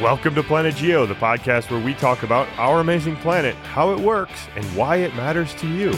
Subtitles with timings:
[0.00, 4.00] Welcome to Planet Geo, the podcast where we talk about our amazing planet, how it
[4.00, 5.90] works, and why it matters to you.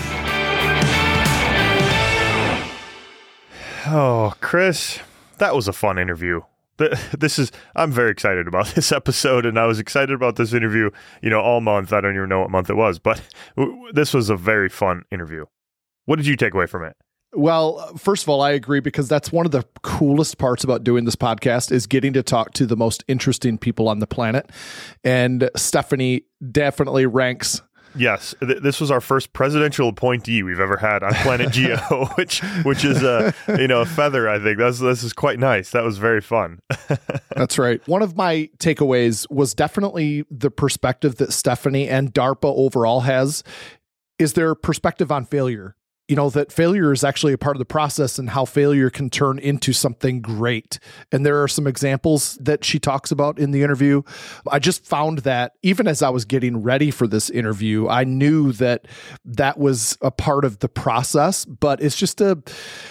[3.86, 4.98] Oh, Chris,
[5.38, 6.40] that was a fun interview.
[7.16, 10.90] This is, I'm very excited about this episode, and I was excited about this interview,
[11.22, 11.92] you know, all month.
[11.92, 13.22] I don't even know what month it was, but
[13.92, 15.46] this was a very fun interview.
[16.06, 16.96] What did you take away from it?
[17.34, 21.04] Well, first of all, I agree because that's one of the coolest parts about doing
[21.04, 24.50] this podcast is getting to talk to the most interesting people on the planet.
[25.02, 27.62] And Stefanie definitely ranks
[27.94, 31.76] Yes, th- this was our first presidential appointee we've ever had on Planet Geo,
[32.14, 34.28] which which is a you know a feather.
[34.28, 35.70] I think that's this is quite nice.
[35.70, 36.60] That was very fun.
[37.36, 37.86] That's right.
[37.88, 43.42] One of my takeaways was definitely the perspective that Stefanie and DARPA overall has
[44.18, 45.76] is their perspective on failure.
[46.08, 49.08] You know, that failure is actually a part of the process and how failure can
[49.08, 50.78] turn into something great.
[51.10, 54.02] And there are some examples that she talks about in the interview.
[54.50, 58.52] I just found that even as I was getting ready for this interview, I knew
[58.52, 58.86] that
[59.24, 62.42] that was a part of the process, but it's just a,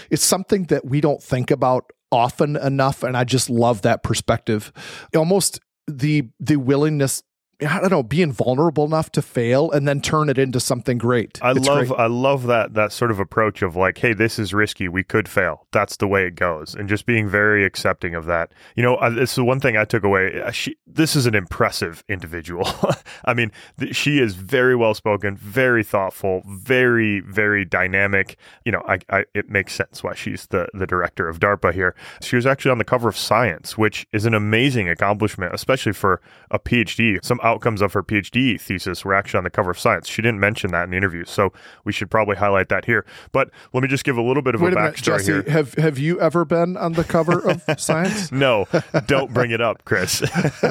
[0.10, 4.74] it's something that we don't think about often enough and i just love that perspective
[5.16, 7.24] almost the the willingness
[7.62, 11.40] i don't know being vulnerable enough to fail and then turn it into something great
[11.42, 12.00] I It's love great.
[12.00, 14.88] I love that that sort of approach of like, hey, this is risky.
[14.88, 15.68] We could fail.
[15.72, 18.52] That's the way it goes, and just being very accepting of that.
[18.76, 20.42] You know, this the one thing I took away.
[20.42, 22.68] Uh, She, this is an impressive individual.
[23.26, 28.38] I mean, th- she is very well spoken, very thoughtful, very very dynamic.
[28.66, 31.96] You know, I, I it makes sense why she's the the director of DARPA here.
[32.22, 36.22] She was actually on the cover of Science, which is an amazing accomplishment, especially for
[36.50, 37.24] a PhD.
[37.24, 40.08] Some outcomes of her PhD thesis were actually on the cover of Science.
[40.08, 41.52] She didn't mention that in the interview, so
[41.84, 43.06] we should probably highlight that here.
[43.32, 45.32] But let me just give a little bit of wait a a minute backstory jesse
[45.32, 45.44] here.
[45.44, 48.68] have have you ever been on the cover of science No,
[49.06, 50.22] don't bring it up, Chris.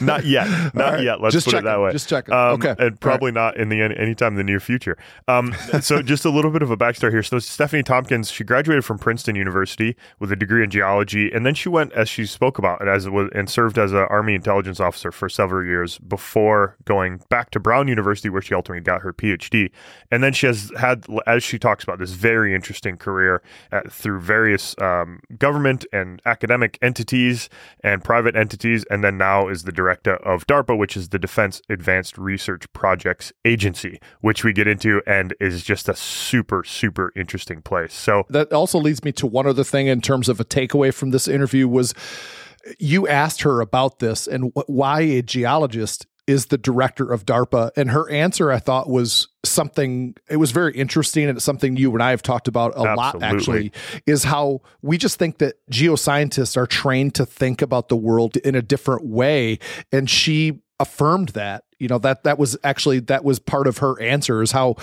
[0.00, 0.48] not yet.
[0.74, 1.02] Not right.
[1.02, 1.20] yet.
[1.20, 1.92] Let's Just put it that way.
[1.92, 2.34] Just checking.
[2.34, 2.74] Um, Okay.
[2.78, 4.96] And probably not in the any anytime in the near future.
[5.28, 7.22] Um, so just a little bit of a backstory here.
[7.22, 11.54] So Stefanie Tompkins, she graduated from Princeton University with a degree in geology, and then
[11.54, 14.73] she went, as she spoke about it, as was and served as an Army intelligence
[14.80, 19.12] officer for several years before going back to Brown University, where she ultimately got her
[19.12, 19.70] PhD.
[20.10, 23.42] And then she has had, as she talks about, this very interesting career
[23.72, 27.48] at, through various um, government and academic entities
[27.82, 31.62] and private entities, and then now is the director of DARPA, which is the Defense
[31.68, 37.62] Advanced Research Projects Agency, which we get into and is just a super, super interesting
[37.62, 37.94] place.
[37.94, 41.10] So, that also leads me to one other thing in terms of a takeaway from
[41.10, 41.94] this interview was
[42.78, 47.70] you asked her about this and wh- why a geologist is the director of DARPA.
[47.76, 51.92] And her answer I thought was something it was very interesting and it's something you
[51.92, 53.72] and I have talked about a lot actually
[54.06, 58.54] is how we just think that geoscientists are trained to think about the world in
[58.54, 59.58] a different way.
[59.92, 64.00] And she affirmed that you know that that was actually that was part of her
[64.00, 64.74] answer is how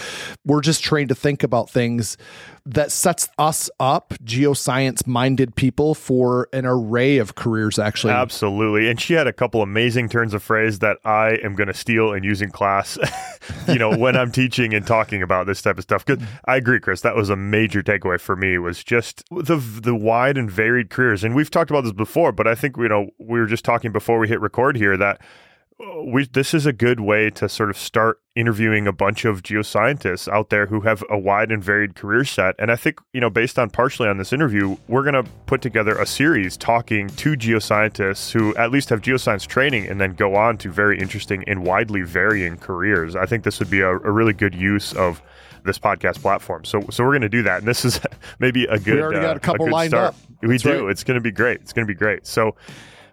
[0.46, 2.18] we're just trained to think about things
[2.66, 8.88] that sets us up geoscience minded people for an array of careers actually Absolutely.
[8.90, 12.14] And she had a couple amazing turns of phrase that I am going to steal
[12.14, 13.00] and use in class,
[13.68, 16.06] you know, when I'm teaching and talking about this type of stuff.
[16.06, 19.96] Because I agree, Chris, that was a major takeaway for me was just the the
[19.96, 21.24] wide and varied careers.
[21.24, 23.92] And we've talked about this before, but I think, you know, we were just talking
[23.92, 25.20] before we hit record here that
[26.06, 30.28] we this is a good way to sort of start interviewing a bunch of geoscientists
[30.28, 32.56] out there who have a wide and varied career set.
[32.60, 35.62] And i think you know based on partially on this interview we're going to put
[35.62, 40.36] together a series talking to geoscientists who at least have geoscience training and then go
[40.36, 43.16] on to very interesting and widely varying careers.
[43.16, 45.22] I think this would be a, a really good use of
[45.64, 46.66] this podcast platform.
[46.66, 47.60] So so we're going to do that.
[47.60, 48.00] And this is
[48.40, 50.10] maybe a good already uh, got a couple good lined start.
[50.10, 50.16] up.
[50.42, 50.84] we That's do.
[50.84, 50.92] right.
[50.92, 51.62] it's going to be great.
[51.62, 52.26] It's going to be great.
[52.26, 52.56] So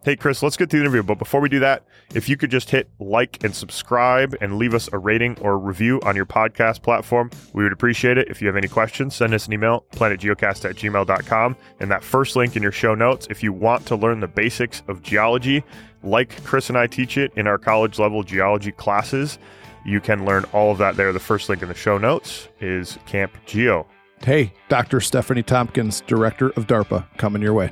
[0.08, 1.02] Hey, Chris, let's get to the interview.
[1.02, 4.72] But before we do that, if you could just hit like and subscribe and leave
[4.72, 8.26] us a rating or review on your podcast platform, we would appreciate it.
[8.28, 11.56] If you have any questions, send us an email, planetgeocast at gmail.com.
[11.80, 14.82] And that first link in your show notes, if you want to learn the basics
[14.88, 15.62] of geology,
[16.02, 19.38] like Chris and I teach it in our college level geology classes,
[19.84, 21.12] you can learn all of that there.
[21.12, 23.86] The first link in the show notes is Camp Geo.
[24.22, 27.70] hey dr stefanie tompkins director of darpa coming your way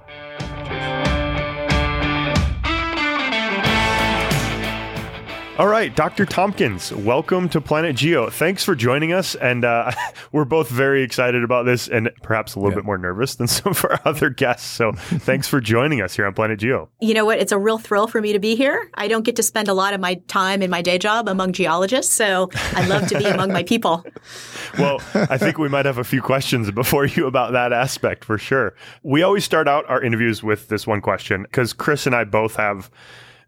[5.58, 6.26] All right, Dr.
[6.26, 8.29] Tompkins, welcome to Planet Geo.
[8.29, 9.35] Thanks for joining us.
[9.37, 9.91] And uh,
[10.32, 12.76] we're both very excited about this and perhaps a little yeah.
[12.76, 14.69] bit more nervous than some of our other guests.
[14.69, 16.91] So thanks for joining us here on Planet Geo.
[17.00, 17.38] You know what?
[17.38, 18.91] It's a real thrill for me to be here.
[18.97, 21.55] I don't get to spend a lot of my time in my day job among
[21.55, 22.12] geologists.
[22.12, 24.05] So I love to be among my people.
[24.79, 28.37] Well, I think we might have a few questions before you about that aspect for
[28.37, 28.75] sure.
[29.02, 32.56] We always start out our interviews with this one question because Chris and I both
[32.56, 32.91] have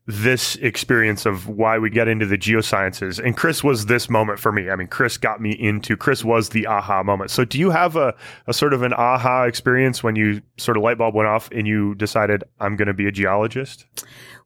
[0.09, 3.23] this experience of why we get into the geosciences.
[3.23, 4.71] And Chris was this moment for me.
[4.71, 7.31] I mean, Chris got me into, Chris was the aha moment.
[7.31, 8.15] So do you have a,
[8.47, 11.67] a sort of an aha experience when you sort of light bulb went off and
[11.67, 13.85] you decided, I'm going to be a geologist?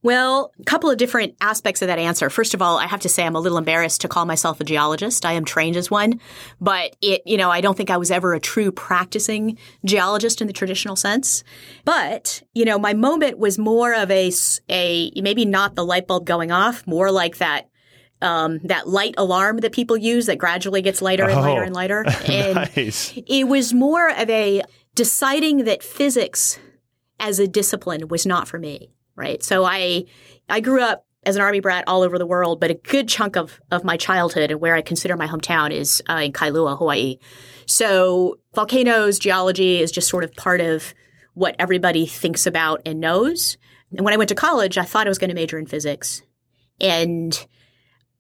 [0.02, 2.28] Well, a couple of different aspects of that answer.
[2.28, 4.64] First of all, I have to say I'm a little embarrassed to call myself a
[4.64, 5.24] geologist.
[5.24, 6.20] I am trained as one,
[6.60, 10.48] but it, you know, I don't think I was ever a true practicing geologist in
[10.48, 11.44] the traditional sense.
[11.84, 14.32] But, you know, my moment was more of a,
[14.68, 17.68] a maybe not the light bulb going off, more like that
[18.20, 22.04] um, that light alarm that people use that gradually gets lighter and lighter and lighter.
[22.28, 23.12] And nice.
[23.16, 24.62] it was more of a
[24.94, 26.58] deciding that physics
[27.18, 29.42] as a discipline was not for me right?
[29.42, 30.04] So I
[30.48, 33.36] I grew up as an army brat all over the world, but a good chunk
[33.36, 37.18] of of my childhood and where I consider my hometown is uh, in Kailua, Hawaii.
[37.66, 40.94] So volcanoes, geology is just sort of part of
[41.34, 43.56] what everybody thinks about and knows.
[43.90, 46.22] And when I went to college, I thought I was going to major in physics.
[46.80, 47.46] And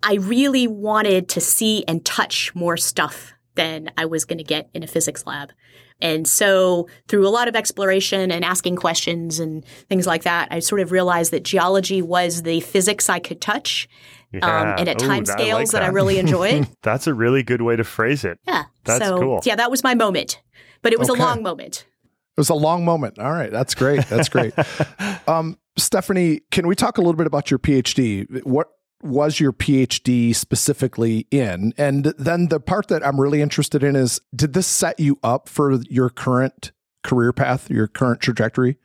[0.02, 4.68] I really wanted to see and touch more stuff than I was going to get
[4.74, 5.52] in a physics lab.
[6.02, 10.58] And so through a lot of exploration and asking questions and things like that, I
[10.58, 13.88] sort of realized that geology was the physics I could touch.
[14.34, 14.60] Um, yeah.
[14.60, 15.80] Um, and at Ooh, time scales like that.
[15.80, 15.82] that.
[15.84, 16.66] I really enjoyed.
[16.82, 18.38] That's a really good way to phrase it.
[18.46, 18.64] Yeah.
[18.84, 19.40] That's so, cool.
[19.44, 20.42] Yeah, that was my moment.
[20.82, 21.22] But it was okay.
[21.22, 21.86] a long moment.
[22.36, 23.20] It was a long moment.
[23.20, 23.52] All right.
[23.52, 24.04] That's great.
[24.06, 24.54] That's great.
[25.28, 28.42] um, Stefanie, can we talk a little bit about your PhD?
[28.44, 28.68] What
[29.02, 31.74] was your PhD specifically in?
[31.76, 35.48] And then the part that I'm really interested in is did this set you up
[35.48, 36.72] for your current
[37.02, 38.78] career path, your current trajectory?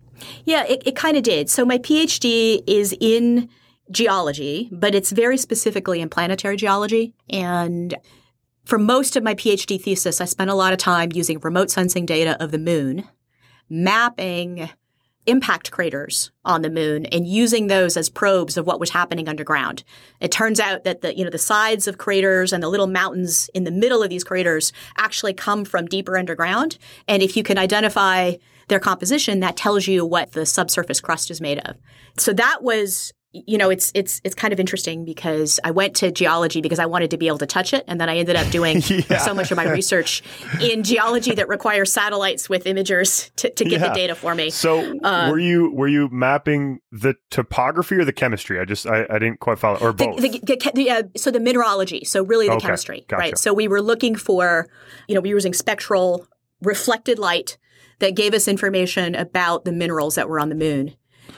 [0.46, 1.50] Yeah, it, it kind of did.
[1.50, 3.50] So my PhD is in
[3.92, 7.14] geology, but it's very specifically in planetary geology.
[7.30, 7.96] And
[8.66, 12.06] for most of my PhD thesis, I spent a lot of time using remote sensing
[12.06, 13.08] data of the moon,
[13.70, 14.70] mapping
[15.28, 19.84] impact craters on the moon and using those as probes of what was happening underground.
[20.20, 23.50] It turns out that the, you know, the sides of craters and the little mountains
[23.54, 26.78] in the middle of these craters actually come from deeper underground.
[27.08, 28.36] And if you can identify
[28.70, 31.78] their composition, that tells you what the subsurface crust is made of.
[32.18, 33.14] So that was
[33.46, 36.86] you know, it's it's it's kind of interesting because I went to geology because I
[36.86, 39.18] wanted to be able to touch it, and then I ended up doing yeah.
[39.20, 40.24] so much of my research
[40.62, 43.90] in geology that requires satellites with imagers to, to get yeah.
[43.90, 44.50] the data for me.
[44.50, 48.60] So, uh, were you were you mapping the topography or the chemistry?
[48.60, 50.18] I just I, I didn't quite follow, or both.
[50.22, 52.66] The, the, the, uh, so the mineralogy, so really the okay.
[52.66, 53.20] chemistry, gotcha.
[53.20, 53.38] right?
[53.38, 54.68] So we were looking for,
[55.08, 56.28] you know, we were using spectral
[56.62, 57.58] reflected light
[58.00, 60.96] that gave us information about the minerals that were on the moon.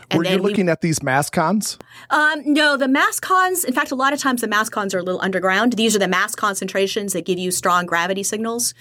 [0.10, 1.78] And Were you looking we, at these mascons?
[2.10, 3.64] Um, no, the mascons.
[3.64, 5.74] In fact, a lot of times the mascons are a little underground.
[5.74, 8.74] These are the mass concentrations that give you strong gravity signals.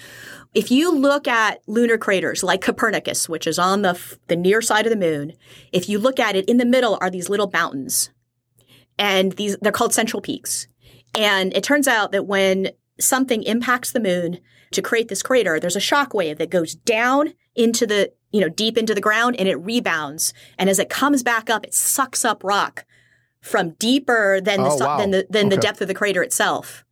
[0.53, 4.85] If you look at lunar craters like Copernicus, which is on the the near side
[4.85, 5.33] of the moon,
[5.71, 8.09] if you look at it, in the middle are these little mountains,
[8.97, 10.67] and these they're called central peaks.
[11.15, 12.69] And it turns out that when
[12.99, 14.39] something impacts the moon
[14.71, 18.49] to create this crater, there's a shock wave that goes down into the you know,
[18.49, 20.33] deep into the ground and it rebounds.
[20.57, 22.85] And as it comes back up, it sucks up rock
[23.41, 24.97] from deeper than the, oh, wow.
[24.97, 25.55] than the, than okay.
[25.55, 26.85] the depth of the crater itself.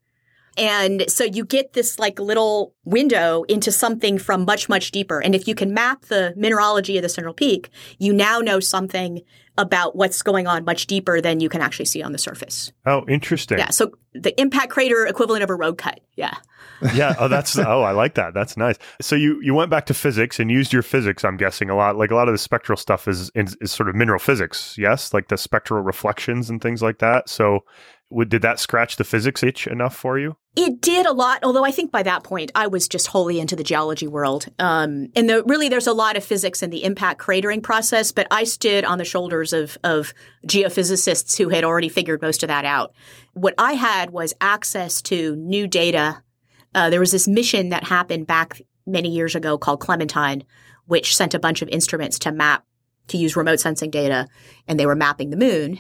[0.58, 5.20] And so you get this like little window into something from much, much deeper.
[5.20, 7.70] And if you can map the mineralogy of the central peak,
[8.00, 9.22] you now know something
[9.58, 12.72] about what's going on much deeper than you can actually see on the surface.
[12.86, 13.58] Oh, interesting.
[13.58, 13.70] Yeah.
[13.70, 16.00] So the impact crater equivalent of a road cut.
[16.16, 16.36] Yeah.
[16.94, 17.16] yeah.
[17.18, 18.36] Oh, that's oh, I like that.
[18.36, 18.78] That's nice.
[19.02, 21.26] So you you went back to physics and used your physics.
[21.26, 21.98] I'm guessing a lot.
[21.98, 24.76] Like a lot of the spectral stuff is is, is sort of mineral physics.
[24.78, 27.30] Yes, like the spectral reflections and things like that.
[27.30, 27.64] So
[28.10, 30.38] would, did that scratch the physics itch enough for you?
[30.56, 33.56] It did a lot, although I think by that point I was just wholly into
[33.56, 34.48] the geology world.
[34.58, 38.28] Um, and the, really, there's a lot of physics in the impact cratering process, but
[38.32, 40.14] I stood on the shoulders of, of
[40.48, 42.94] geophysicists who had already figured most of that out.
[43.34, 46.24] What I had was access to new data.
[46.74, 50.44] Uh, there was this mission that happened back many years ago called Clementine,
[50.86, 52.64] which sent a bunch of instruments to map
[53.08, 54.28] to use remote sensing data,
[54.68, 55.80] and they were mapping the moon.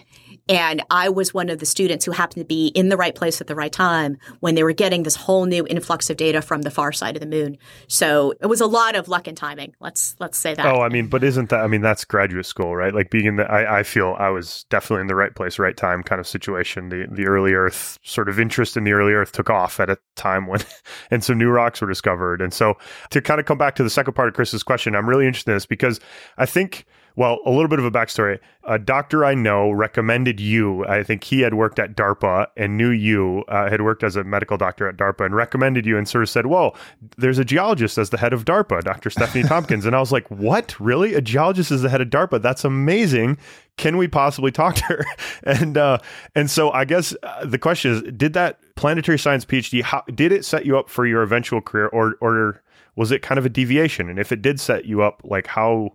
[0.49, 3.41] And I was one of the students who happened to be in the right place
[3.41, 6.61] at the right time when they were getting this whole new influx of data from
[6.61, 7.57] the far side of the moon.
[7.87, 9.75] So it was a lot of luck and timing.
[9.79, 10.65] Let's let's say that.
[10.65, 11.61] Oh, I mean, but isn't that?
[11.61, 12.93] I mean, that's graduate school, right?
[12.93, 13.49] Like being in the.
[13.49, 16.89] I, I feel I was definitely in the right place, right time, kind of situation.
[16.89, 19.97] The the early Earth sort of interest in the early Earth took off at a
[20.15, 20.61] time when,
[21.11, 22.41] and some new rocks were discovered.
[22.41, 22.75] And so
[23.09, 25.51] to kind of come back to the second part of Chris's question, I'm really interested
[25.51, 25.99] in this because
[26.37, 26.85] I think
[27.17, 28.39] well, a little bit of a backstory.
[28.63, 30.85] A doctor I know recommended you.
[30.85, 34.23] I think he had worked at DARPA and knew you, uh, had worked as a
[34.23, 36.75] medical doctor at DARPA and recommended you and sort of said, well,
[37.17, 39.09] there's a geologist as the head of DARPA, Dr.
[39.09, 39.87] Stefanie Tompkins.
[39.87, 40.79] and I was like, what?
[40.79, 41.15] Really?
[41.15, 42.39] A geologist is the head of DARPA?
[42.39, 43.39] That's amazing.
[43.77, 45.05] Can we possibly talk to her?
[45.43, 45.97] and, uh,
[46.35, 50.31] and so I guess uh, the question is, did that planetary science PhD, how, did
[50.31, 52.61] it set you up for your eventual career or, or
[52.95, 54.07] was it kind of a deviation?
[54.07, 55.93] And if it did set you up, like how,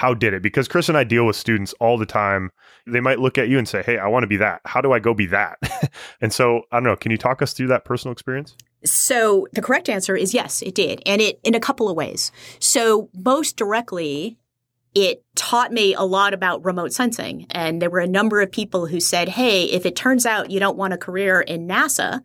[0.00, 0.40] how did it?
[0.40, 2.50] Because Chris and I deal with students all the time.
[2.86, 3.04] They mm-hmm.
[3.04, 4.62] might look at you and say, Hey, I want to be that.
[4.64, 5.58] How do I go be that?
[6.22, 6.96] and so I don't know.
[6.96, 8.56] Can you talk us through that personal experience?
[8.82, 11.02] So the correct answer is yes, it did.
[11.04, 12.32] And it in a couple of ways.
[12.60, 14.38] So most directly,
[14.94, 17.46] it taught me a lot about remote sensing.
[17.50, 20.60] And there were a number of people who said, Hey, if it turns out you
[20.60, 22.22] don't want a career in NASA,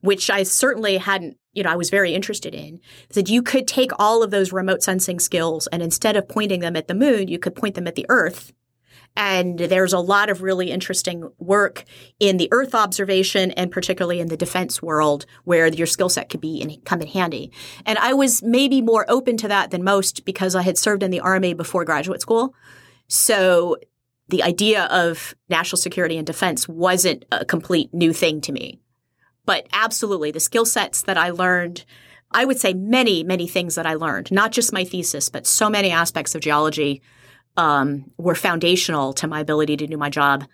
[0.00, 2.78] which I certainly hadn't you know, I was very interested in,
[3.14, 6.76] that you could take all of those remote sensing skills and instead of pointing them
[6.76, 8.52] at the moon, you could point them at the Earth.
[9.16, 11.84] And there's a lot of really interesting work
[12.20, 16.40] in the Earth observation and particularly in the defense world where your skill set could
[16.40, 17.50] be in, come in handy.
[17.84, 21.10] And I was maybe more open to that than most because I had served in
[21.10, 22.54] the Army before graduate school.
[23.08, 23.78] So
[24.28, 28.78] the idea of national security and defense wasn't a complete new thing to me.
[29.48, 31.86] But absolutely, the skill sets that I learned,
[32.30, 35.70] I would say many, many things that I learned, not just my thesis, but so
[35.70, 37.00] many aspects of geology
[37.56, 40.44] um, were foundational to my ability to do my job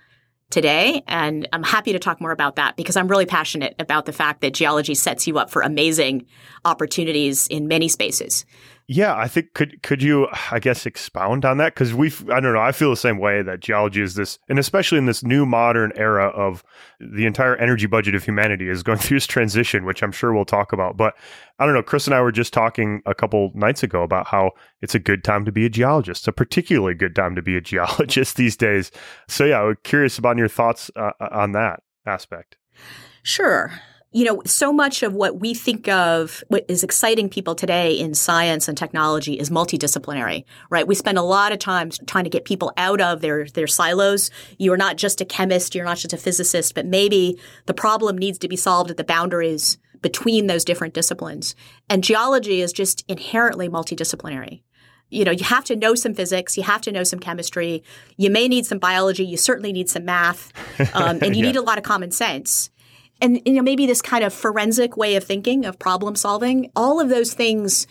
[0.48, 1.02] today.
[1.08, 4.42] And I'm happy to talk more about that because I'm really passionate about the fact
[4.42, 6.26] that geology sets you up for amazing
[6.64, 8.46] opportunities in many spaces.
[8.86, 11.72] Yeah, I think could could you I guess expound on that?
[11.72, 14.58] Because we I don't know I feel the same way that geology is this and
[14.58, 16.62] especially in this new modern era of
[17.00, 20.44] the entire energy budget of humanity is going through this transition which I'm sure we'll
[20.44, 21.14] talk about but
[21.58, 24.50] I don't know Chris and I were just talking a couple nights ago about how
[24.82, 27.60] it's a good time to be a geologist a particularly good time to be a
[27.62, 28.90] geologist these days.
[29.28, 32.58] So yeah I'm curious about your thoughts uh, on that aspect.
[33.22, 33.72] Sure
[34.14, 38.14] you know, so much of what we think of what is exciting people today in
[38.14, 40.86] science and technology is multidisciplinary, right?
[40.86, 44.30] We spend a lot of time trying to get people out of their, their silos.
[44.56, 48.38] You're not just a chemist, you're not just a physicist, but maybe the problem needs
[48.38, 51.56] to be solved at the boundaries between those different disciplines.
[51.90, 54.62] And geology is just inherently multidisciplinary
[55.10, 57.84] you know, you have to know some physics, you have to know some chemistry,
[58.16, 60.50] you may need some biology, you certainly need some math,
[60.94, 61.52] um, and you yeah.
[61.52, 62.70] need a lot of common sense
[63.24, 67.00] and you know maybe this kind of forensic way of thinking of problem solving all
[67.00, 67.86] of those things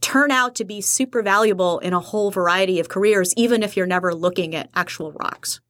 [0.00, 3.86] turn out to be super valuable in a whole variety of careers even if you're
[3.86, 5.60] never looking at actual rocks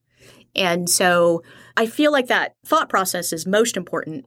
[0.56, 1.42] and so
[1.76, 4.24] i feel like that thought process is most important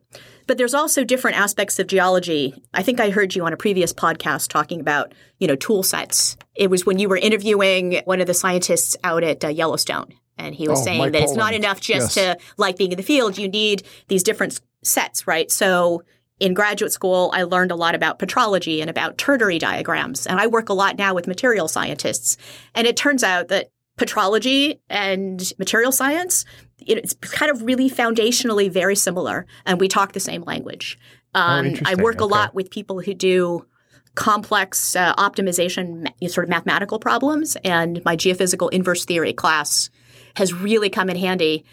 [0.48, 3.92] but there's also different aspects of geology i think i heard you on a previous
[3.92, 8.27] podcast talking about you know tool sets it was when you were interviewing one of
[8.27, 11.30] the scientists out at uh, yellowstone and he was oh, saying that Poland.
[11.30, 12.38] it's not enough just yes.
[12.38, 13.38] to like being in the field.
[13.38, 15.51] You need these different sets, right?
[15.51, 16.04] So
[16.39, 20.27] in graduate school, I learned a lot about petrology and about ternary diagrams.
[20.27, 22.38] And I work a lot now with material scientists.
[22.74, 26.44] And it turns out that petrology and material science,
[26.80, 29.46] it's kind of really foundationally very similar.
[29.65, 30.98] And we talk the same language.
[31.34, 32.25] Oh, um, oh, I work okay.
[32.25, 33.65] a lot with people who do
[34.15, 37.56] complex uh, optimization, sort of mathematical problems.
[37.63, 39.89] And my geophysical inverse theory class
[40.36, 41.63] has really come in handy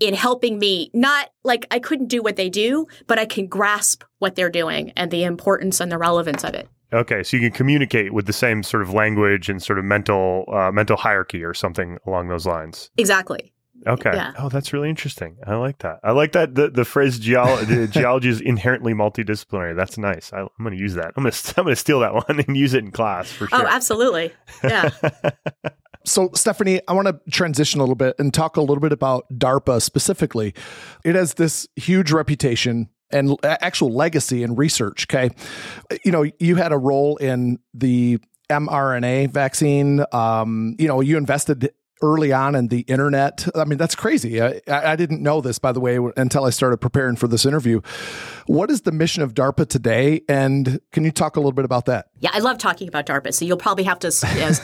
[0.00, 4.04] in helping me not like I couldn't do what they do, but I can grasp
[4.18, 6.68] what they're doing and the importance and the relevance of it.
[6.92, 10.44] Okay, so you can communicate with the same sort of language and sort of mental
[10.52, 12.90] uh, mental hierarchy or something along those lines.
[12.96, 13.52] Exactly.
[13.86, 14.10] Okay.
[14.12, 14.32] Yeah.
[14.38, 15.36] Oh, that's really interesting.
[15.46, 16.00] I like that.
[16.02, 19.76] I like that the, the phrase geolo- geology is inherently multidisciplinary.
[19.76, 20.32] That's nice.
[20.32, 21.12] I, am going to use that.
[21.16, 23.44] I'm going to I'm going to steal that one and use it in class for
[23.52, 23.66] oh, sure.
[23.66, 24.32] Oh, absolutely.
[24.64, 24.90] Yeah.
[26.06, 29.26] So, Stefanie, I want to transition a little bit and talk a little bit about
[29.32, 30.54] DARPA specifically.
[31.04, 35.06] It has this huge reputation and actual legacy in research.
[35.10, 35.30] Okay.
[36.04, 40.04] You know, you had a role in the mRNA vaccine.
[40.12, 41.72] Um, you know, you invested
[42.02, 43.46] early on in the internet.
[43.54, 44.40] I mean, that's crazy.
[44.40, 47.80] I, I, didn't know this, by the way, until I started preparing for this interview.
[48.46, 50.22] What is the mission of DARPA today?
[50.28, 52.08] And can you talk a little bit about that?
[52.20, 53.32] Yeah, I love talking about DARPA.
[53.32, 54.08] So you'll probably have to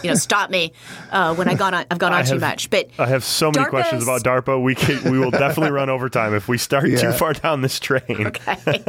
[0.03, 0.73] you know, stop me
[1.11, 2.69] uh, when I gone on, I've gone on too much.
[2.71, 3.71] But I have so many DARPA's...
[3.71, 4.63] questions about DARPA.
[4.63, 6.99] We can, we will definitely run over time if we start yeah.
[6.99, 8.03] too far down this train.
[8.33, 8.83] Okay.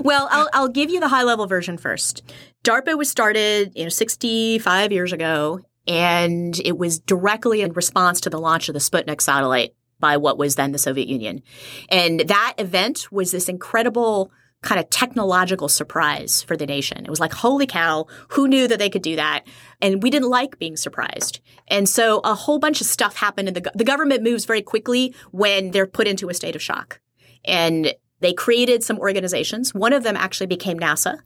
[0.00, 2.22] well, I'll, I'll give you the high level version first.
[2.64, 8.30] DARPA was started, you know, 65 years ago and it was directly in response to
[8.30, 11.42] the launch of the Sputnik satellite by what was then the Soviet Union.
[11.88, 14.30] And that event was this incredible
[14.62, 17.04] kind of technological surprise for the nation.
[17.04, 19.46] It was like, holy cow, who knew that they could do that?
[19.80, 21.40] And we didn't like being surprised.
[21.68, 23.48] And so a whole bunch of stuff happened.
[23.48, 27.00] And the, the government moves very quickly when they're put into a state of shock.
[27.44, 29.72] And they created some organizations.
[29.72, 31.20] One of them actually became NASA.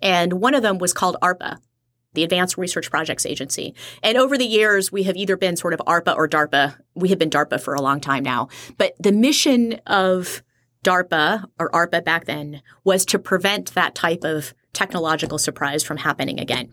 [0.00, 1.58] And one of them was called ARPA,
[2.14, 3.74] the Advanced Research Projects Agency.
[4.02, 6.76] And over the years, we have either been sort of ARPA or DARPA.
[6.94, 8.48] We have been DARPA for a long time now.
[8.78, 10.42] But the mission of
[10.84, 16.40] DARPA or ARPA back then was to prevent that type of technological surprise from happening
[16.40, 16.72] again.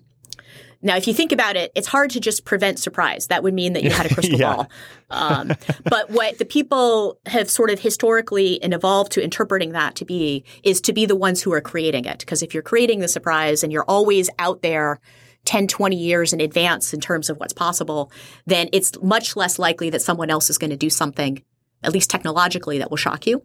[0.82, 3.27] Now, if you think about it, it's hard to just prevent surprise.
[3.27, 4.56] That would mean that you had a crystal yeah.
[4.56, 4.70] ball.
[5.10, 5.53] Um,
[5.84, 10.44] but what the people have sort of historically and evolved to interpreting that to be
[10.63, 12.20] is to be the ones who are creating it.
[12.20, 15.00] Because if you're creating the surprise and you're always out there
[15.48, 18.12] 10, 20 years in advance in terms of what's possible,
[18.46, 21.42] then it's much less likely that someone else is going to do something,
[21.82, 23.42] at least technologically, that will shock you.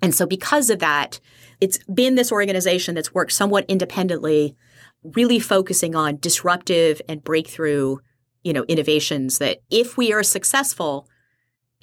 [0.00, 1.20] And so because of that,
[1.60, 4.56] it's been this organization that's worked somewhat independently,
[5.02, 7.98] really focusing on disruptive and breakthrough,
[8.42, 11.06] you know, innovations that if we are successful,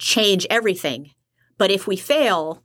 [0.00, 1.12] change everything.
[1.58, 2.64] But if we fail,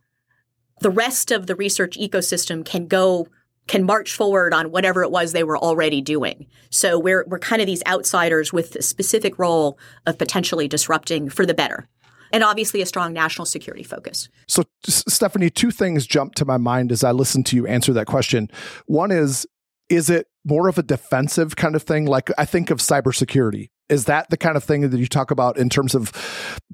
[0.80, 3.28] the rest of the research ecosystem can go
[3.66, 6.46] can march forward on whatever it was they were already doing.
[6.70, 11.46] So we're we're kind of these outsiders with a specific role of potentially disrupting for
[11.46, 11.88] the better.
[12.32, 14.28] And obviously a strong national security focus.
[14.48, 18.06] So Stefanie, two things jump to my mind as I listen to you answer that
[18.06, 18.50] question.
[18.86, 19.46] One is
[19.88, 23.70] is it more of a defensive kind of thing like I think of cybersecurity?
[23.88, 26.10] Is that the kind of thing that you talk about in terms of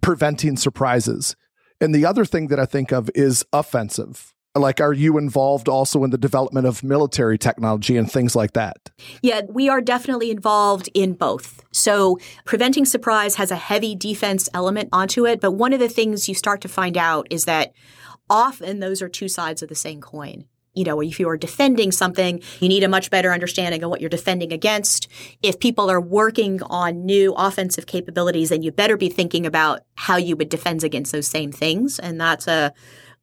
[0.00, 1.36] preventing surprises?
[1.80, 6.02] And the other thing that I think of is offensive like are you involved also
[6.02, 8.90] in the development of military technology and things like that
[9.22, 14.88] yeah we are definitely involved in both so preventing surprise has a heavy defense element
[14.92, 17.72] onto it but one of the things you start to find out is that
[18.28, 21.90] often those are two sides of the same coin you know, if you are defending
[21.90, 25.08] something, you need a much better understanding of what you're defending against.
[25.42, 30.16] If people are working on new offensive capabilities, then you better be thinking about how
[30.16, 31.98] you would defend against those same things.
[31.98, 32.72] And that's a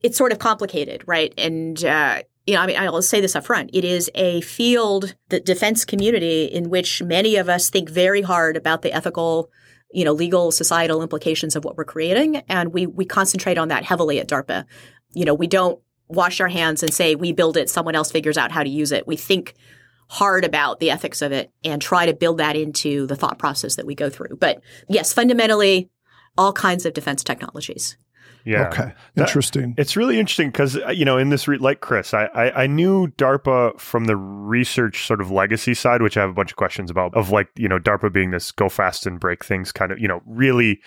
[0.07, 1.33] it's sort of complicated, right?
[1.37, 3.71] And uh, you know, I mean, I'll say this up front.
[3.73, 8.55] It is a field, the defense community, in which many of us think very hard
[8.55, 9.49] about the ethical,
[9.91, 13.83] you know, legal, societal implications of what we're creating, and we we concentrate on that
[13.83, 14.63] heavily at DARPA.
[15.11, 18.37] You know, we don't wash our hands and say we build it, someone else figures
[18.37, 19.05] out how to use it.
[19.05, 19.55] We think
[20.09, 23.75] hard about the ethics of it and try to build that into the thought process
[23.75, 24.37] that we go through.
[24.39, 25.89] But yes, fundamentally,
[26.37, 27.97] all kinds of defense technologies.
[28.47, 28.69] Yeah.
[28.69, 28.93] Okay.
[29.17, 29.73] Interesting.
[29.73, 32.63] That, it's really interesting because uh, you know in this re- like Chris, I, I,
[32.63, 36.51] I knew DARPA from the research sort of legacy side, which I have a bunch
[36.51, 37.13] of questions about.
[37.13, 40.07] Of like you know DARPA being this go fast and break things kind of you
[40.07, 40.79] know really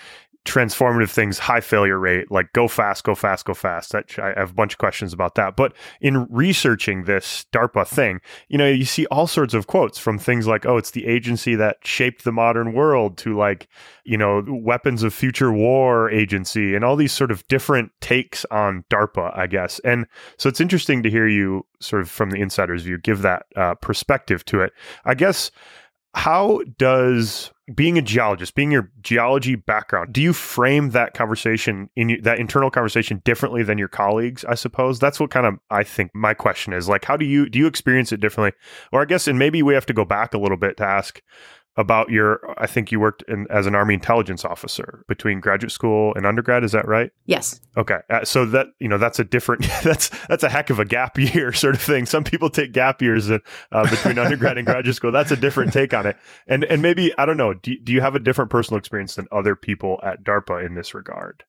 [0.44, 3.92] transformative things, high failure rate, like go fast, go fast, go fast.
[3.92, 5.54] That, I have a bunch of questions about that.
[5.54, 10.18] But in researching this DARPA thing, you know, you see all sorts of quotes from
[10.18, 13.68] things like, oh, it's the agency that shaped the modern world to like,
[14.04, 18.84] you know, weapons of future war agency and all these sort of different takes on
[18.88, 19.78] DARPA, I guess.
[19.80, 20.06] And
[20.38, 23.74] so it's interesting to hear you sort of from the insider's view give that uh,
[23.74, 24.72] perspective to it.
[25.04, 25.50] I guess
[26.14, 32.18] how does being a geologist, being your geology background, do you frame that conversation in
[32.22, 34.44] that internal conversation differently than your colleagues?
[34.44, 37.48] I suppose that's what kind of I think my question is like, how do you
[37.48, 38.58] do you experience it differently?
[38.92, 41.22] Or I guess, and maybe we have to go back a little bit to ask
[41.76, 46.12] about your I think you worked in, as an army intelligence officer between graduate school
[46.14, 47.10] and undergrad is that right?
[47.26, 47.60] Yes.
[47.76, 47.98] Okay.
[48.10, 51.18] Uh, so that you know that's a different that's that's a heck of a gap
[51.34, 52.06] year sort of thing.
[52.06, 53.38] Some people take gap years uh,
[53.72, 55.12] between undergrad and graduate school.
[55.12, 56.16] That's a different take on it.
[56.46, 59.28] And and maybe I don't know, do, do you have a different personal experience than
[59.30, 61.44] other people at DARPA in this regard?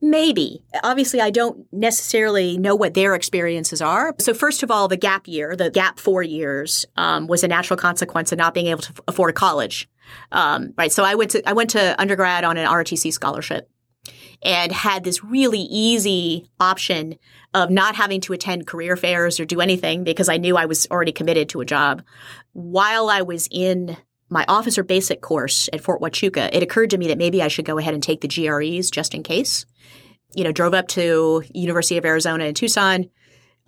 [0.00, 0.62] Maybe.
[0.82, 4.14] Obviously, I don't necessarily know what their experiences are.
[4.18, 7.76] So, first of all, the gap year, the gap four years, um, was a natural
[7.76, 9.49] consequence of not being able to afford a college.
[10.32, 10.92] Um, right.
[10.92, 13.68] So, I went to I went to undergrad on an ROTC scholarship
[14.42, 17.16] and had this really easy option
[17.52, 20.86] of not having to attend career fairs or do anything because I knew I was
[20.90, 22.02] already committed to a job.
[22.52, 23.96] While I was in
[24.30, 27.64] my officer basic course at Fort Huachuca, it occurred to me that maybe I should
[27.64, 29.66] go ahead and take the GREs just in case.
[30.34, 33.10] You know, drove up to University of Arizona in Tucson,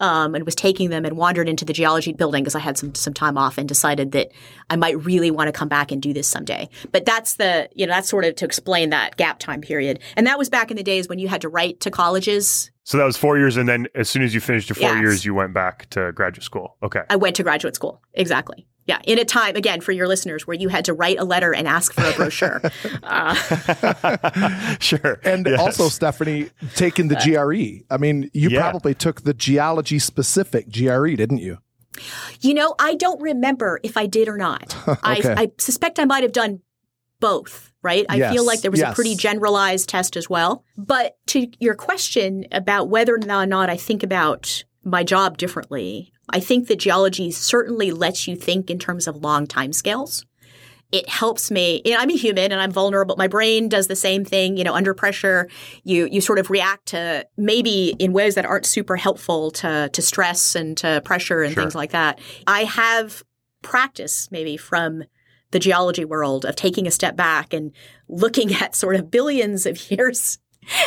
[0.02, 2.94] um, and was taking them and wandered into the geology building because I had some
[2.94, 4.32] some time off and decided that
[4.68, 6.68] I might really want to come back and do this someday.
[6.90, 10.00] But that's the you know that's sort of to explain that gap time period.
[10.16, 12.70] And that was back in the days when you had to write to colleges.
[12.84, 15.00] So that was four years, and then as soon as you finished your four Yes.
[15.00, 16.76] years, you went back to graduate school.
[16.82, 17.02] Okay.
[17.08, 18.02] I went to graduate school.
[18.14, 18.66] Exactly.
[18.86, 21.54] Yeah, in a time again for your listeners where you had to write a letter
[21.54, 22.60] and ask for a brochure.
[23.04, 23.34] uh,
[24.80, 25.20] sure.
[25.24, 25.60] And Yes.
[25.60, 27.84] also, Stefanie, taking the GRE.
[27.94, 28.60] I mean, you Yeah.
[28.62, 31.58] probably took the geology specific GRE, didn't you?
[32.40, 34.74] You know, I don't remember if I did or not.
[34.88, 35.28] Okay.
[35.34, 36.60] I, I suspect I might have done
[37.20, 38.04] both, right?
[38.08, 40.64] I Yes, feel like there was a pretty generalized test as well.
[40.76, 46.40] But to your question about whether or not I think about my job differently, I
[46.40, 50.24] think that geology certainly lets you think in terms of long time scales.
[50.90, 51.80] It helps me.
[51.86, 53.16] You know, I'm a human and I'm vulnerable.
[53.16, 54.58] My brain does the same thing.
[54.58, 55.48] You know, under pressure,
[55.84, 60.02] you you sort of react to maybe in ways that aren't super helpful to to
[60.02, 61.62] stress and to pressure and Sure.
[61.62, 62.20] things like that.
[62.46, 63.22] I have
[63.62, 65.04] practice maybe from
[65.52, 67.72] the geology world of taking a step back and
[68.08, 70.38] looking at sort of billions of years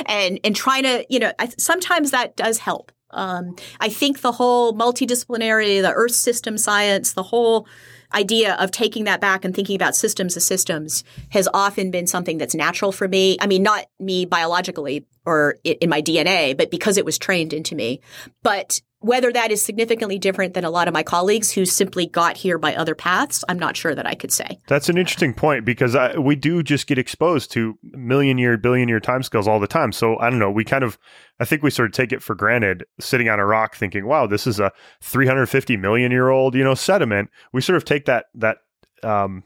[0.05, 4.33] and and trying to you know I, sometimes that does help um, i think the
[4.33, 7.67] whole multidisciplinary the earth system science the whole
[8.13, 12.37] idea of taking that back and thinking about systems as systems has often been something
[12.37, 13.37] that's natural for me.
[13.41, 17.75] I mean not me biologically or in my dna but because it was trained into
[17.75, 18.01] me.
[18.43, 22.37] But whether that is significantly different than a lot of my colleagues who simply got
[22.37, 24.57] here by other paths, I'm not sure that I could say.
[24.67, 28.89] That's an interesting point because I, we do just get exposed to million year, billion
[28.89, 29.91] year timescales all the time.
[29.91, 30.49] So I don't know.
[30.49, 30.97] We kind of,
[31.39, 34.25] I think we sort of take it for granted sitting on a rock thinking, wow,
[34.25, 37.29] this is a 350 million year old, you know, sediment.
[37.53, 38.57] We sort of take that, that,
[39.03, 39.43] um,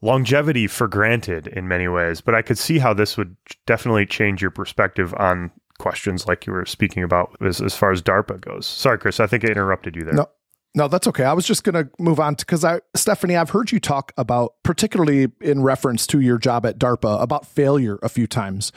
[0.00, 2.20] longevity for granted in many ways.
[2.20, 6.52] But I could see how this would definitely change your perspective on questions like you
[6.52, 8.66] were speaking about as, as far as DARPA goes.
[8.66, 10.14] Sorry, Chris, I think I interrupted you there.
[10.14, 10.26] No.
[10.74, 11.24] No, that's okay.
[11.24, 14.52] I was just going to move on because I, Stefanie, I've heard you talk about,
[14.62, 18.70] particularly in reference to your job at DARPA, about failure a few times.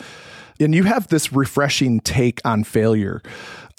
[0.60, 3.22] And you have this refreshing take on failure.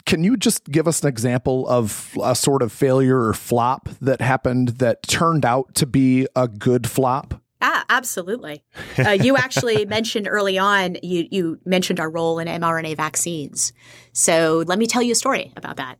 [0.05, 4.21] Can you just give us an example of a sort of failure or flop that
[4.21, 7.41] happened that turned out to be a good flop?
[7.64, 8.64] Ah, absolutely.
[8.98, 13.72] Uh, you actually mentioned early on, you, you mentioned our role in mRNA vaccines.
[14.12, 15.98] So let me tell you a story about that.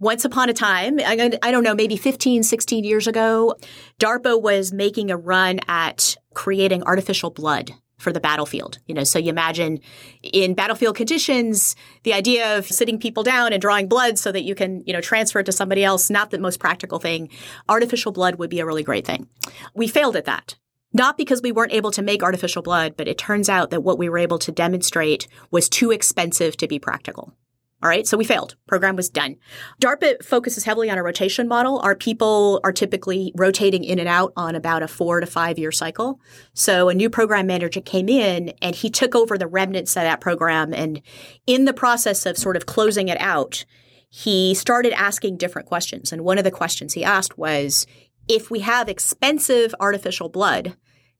[0.00, 3.54] Once upon a time, I, I don't know, maybe 15, 16 years ago,
[4.00, 8.80] DARPA was making a run at creating artificial blood for the battlefield.
[8.86, 9.78] You know, so you imagine
[10.22, 14.56] in battlefield conditions, the idea of sitting people down and drawing blood so that you
[14.56, 17.30] can, you know, transfer it to somebody else, not the most practical thing.
[17.68, 19.28] Artificial blood would be a really great thing.
[19.74, 20.56] We failed at that.
[20.94, 23.98] Not because we weren't able to make artificial blood, but it turns out that what
[23.98, 27.34] we were able to demonstrate was too expensive to be practical.
[27.82, 28.56] All right, so we failed.
[28.66, 29.36] Program was done.
[29.82, 31.80] DARPA focuses heavily on a rotation model.
[31.80, 35.70] Our people are typically rotating in and out on about a four to five year
[35.70, 36.18] cycle.
[36.54, 40.22] So a new program manager came in and he took over the remnants of that
[40.22, 40.72] program.
[40.72, 41.02] And
[41.46, 43.66] in the process of sort of closing it out,
[44.08, 46.10] he started asking different questions.
[46.10, 47.86] And one of the questions he asked was
[48.28, 50.74] if we have expensive artificial blood,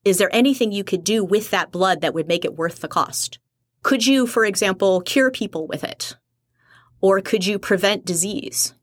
[0.04, 2.88] is there anything you could do with that blood that would make it worth the
[2.88, 3.38] cost?
[3.82, 6.16] Could you, for example, cure people with it?
[7.00, 8.74] Or could you prevent disease?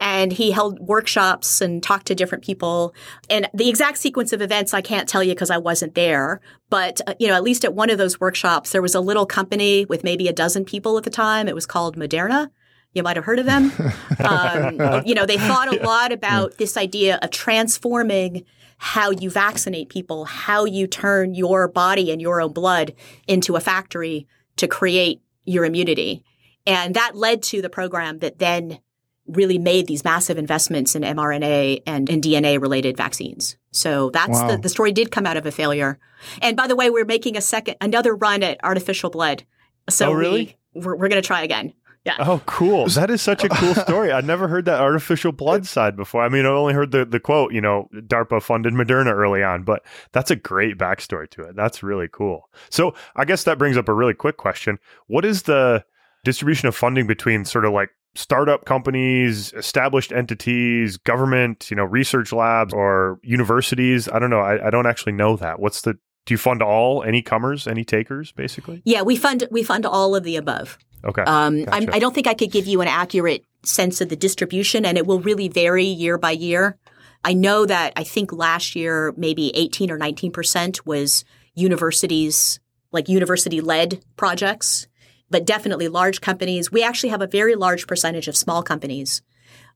[0.00, 2.94] And he held workshops and talked to different people.
[3.28, 6.40] And the exact sequence of events I can't tell you because I wasn't there.
[6.70, 9.26] But, uh, you know, at least at one of those workshops, there was a little
[9.26, 11.48] company with maybe a dozen people at the time.
[11.48, 12.50] It was called Moderna.
[12.94, 13.72] You might have heard of them.
[14.24, 18.44] um, you know, they thought a lot about this idea of transforming
[18.78, 22.94] how you vaccinate people, how you turn your body and your own blood
[23.26, 26.24] into a factory to create your immunity.
[26.66, 28.78] And that led to the program that then
[29.26, 33.56] really made these massive investments in mRNA and, and DNA related vaccines.
[33.72, 34.52] So that's Wow.
[34.52, 35.98] the, the story did come out of a failure.
[36.40, 39.44] And by the way, we're making a second, another run at artificial blood.
[39.90, 40.56] So Oh, really?
[40.74, 41.74] we, we're, we're going to try again.
[42.08, 42.16] Yeah.
[42.26, 42.86] Oh, cool.
[42.98, 44.10] That is such a cool story.
[44.10, 46.22] I'd never heard that artificial blood side before.
[46.22, 49.62] I mean, I only heard the, the quote, you know, DARPA funded Moderna early on,
[49.62, 51.54] but that's a great backstory to it.
[51.54, 52.48] That's really cool.
[52.70, 54.78] So I guess that brings up a really quick question.
[55.06, 55.84] What is the
[56.24, 62.32] distribution of funding between sort of like startup companies, established entities, government, you know, research
[62.32, 64.08] labs or universities?
[64.08, 64.40] I don't know.
[64.40, 65.60] I, I don't actually know that.
[65.60, 65.96] What's the,
[66.28, 68.82] do you fund all, any comers, any takers, basically?
[68.84, 70.76] Yeah, we fund we fund all of the above.
[71.02, 71.22] Okay.
[71.22, 74.84] Um, I'm, I don't think I could give you an accurate sense of the distribution,
[74.84, 76.76] and it will really vary year by year.
[77.24, 82.60] I know that I think last year maybe 18 or 19% was universities,
[82.92, 84.86] like university led projects,
[85.30, 86.70] but definitely large companies.
[86.70, 89.22] We actually have a very large percentage of small companies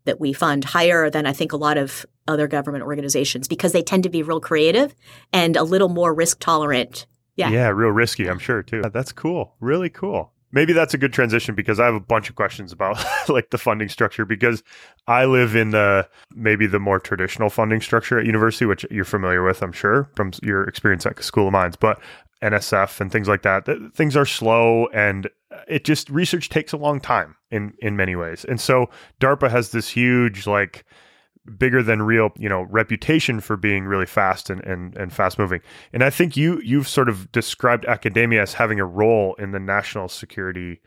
[0.05, 3.83] that we fund higher than I think a lot of other government organizations because they
[3.83, 4.95] tend to be real creative
[5.33, 7.07] and a little more risk tolerant.
[7.37, 7.51] Yeah.
[7.51, 8.83] Yeah, real risky, I'm sure too.
[8.93, 9.55] That's cool.
[9.61, 10.33] Really cool.
[10.55, 13.59] Maybe that's a good transition because I have a bunch of questions about like the
[13.59, 14.63] funding structure because
[15.07, 19.43] I live in the maybe the more traditional funding structure at university, which you're familiar
[19.43, 21.77] with, I'm sure, from your experience at School of Mines.
[21.77, 22.01] But
[22.43, 25.29] NSF and things like that, things are slow and
[25.69, 28.45] it just research takes a long time in in many ways.
[28.45, 30.85] And so DARPA has this huge like
[31.59, 35.61] bigger than real, you know, reputation for being really fast and, and, and fast moving.
[35.93, 39.61] And I think you you've sort of described academia as having a role in the
[39.61, 40.81] national security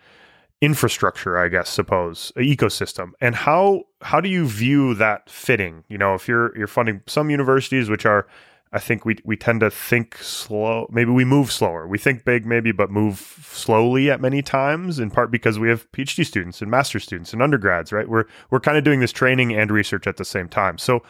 [0.62, 3.12] infrastructure, I guess, suppose, uh, ecosystem.
[3.20, 5.84] And how how do you view that fitting?
[5.90, 8.28] You know, if you're you're funding some universities which are
[8.76, 10.88] I think we we tend to think slow.
[10.92, 11.88] Maybe we move slower.
[11.88, 15.00] We think big, maybe, but move slowly at many times.
[15.00, 18.10] In part because we have PhD students and master students and undergrads, right?
[18.10, 20.78] We're we're kind of doing this training and research at the same time.
[20.78, 21.04] So,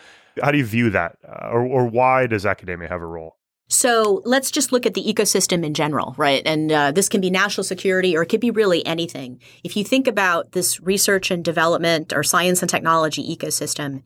[0.43, 3.38] how do you view that, uh, or or why does academia have a role?
[3.67, 6.43] So let's just look at the ecosystem in general, right?
[6.45, 9.41] And uh, this can be national security or it could be really anything.
[9.63, 14.04] If you think about this research and development or science and technology ecosystem,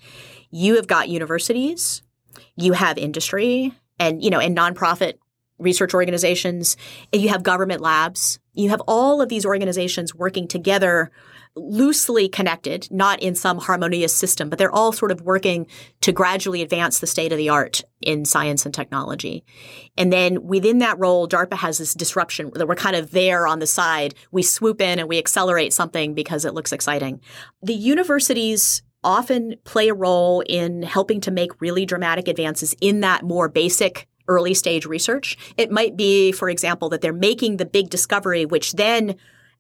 [0.49, 2.03] you have got universities,
[2.55, 5.13] you have industry and you know and nonprofit
[5.57, 6.77] research organizations
[7.13, 8.39] you have government labs.
[8.53, 11.11] You have all of these organizations working together
[11.55, 15.65] loosely connected not in some harmonious system but they're all sort of working
[15.99, 19.43] to gradually advance the state of the art in science and technology.
[19.97, 23.59] And then within that role darpa has this disruption that we're kind of there on
[23.59, 24.13] the side.
[24.31, 27.19] We swoop in and we accelerate something because it looks exciting.
[27.61, 33.23] The universities often play a role in helping to make really dramatic advances in that
[33.23, 35.37] more basic early stage research.
[35.57, 39.15] It might be, for example, that they're making the big discovery, which then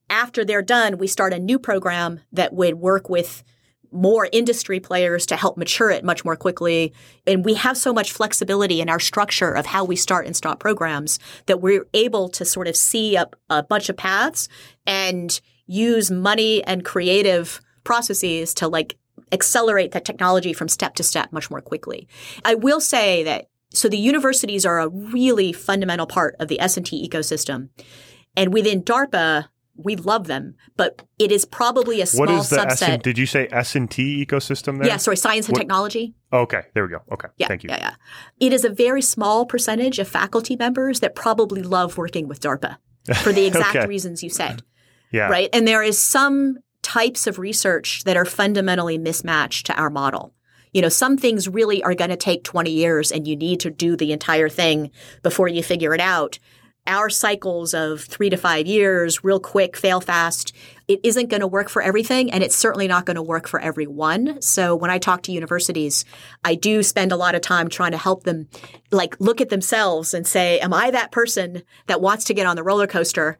[0.09, 3.43] after they're done, we start a new program that would work with
[3.91, 6.93] more industry players to help mature it much more quickly.
[7.25, 10.59] And we have so much flexibility in our structure of how we start and stop
[10.59, 14.47] programs that we're able to sort of see a, a bunch of paths
[14.85, 18.95] and use money and creative processes to like
[19.31, 22.07] accelerate that technology from step to step much more quickly.
[22.45, 27.07] I will say that so the universities are a really fundamental part of the S&T
[27.07, 27.69] ecosystem.
[28.35, 32.57] And within DARPA, we love them, but it is probably a small what is the
[32.57, 32.89] subset.
[32.97, 34.87] S- did you say S and T ecosystem there?
[34.87, 36.15] Yeah, sorry, science and What- technology.
[36.33, 36.99] Okay, there we go.
[37.11, 37.69] Okay, Yeah, thank you.
[37.69, 37.93] Yeah, yeah.
[38.39, 42.77] It is a very small percentage of faculty members that probably love working with DARPA
[43.23, 43.85] for the exact Okay.
[43.87, 44.63] reasons you said.
[45.11, 45.49] Yeah, right?
[45.53, 46.57] And there is some
[46.89, 50.33] types of research that are fundamentally mismatched to our model.
[50.73, 53.69] You know, some things really are going to take 20 years and you need to
[53.69, 54.89] do the entire thing
[55.21, 56.39] before you figure it out.
[56.87, 60.51] Our cycles of three to five years, real quick, fail fast,
[60.87, 63.59] it isn't going to work for everything and it's certainly not going to work for
[63.59, 64.41] everyone.
[64.41, 66.05] So when I talk to universities,
[66.43, 68.47] I do spend a lot of time trying to help them
[68.89, 72.55] like look at themselves and say, am I that person that wants to get on
[72.55, 73.37] the roller coaster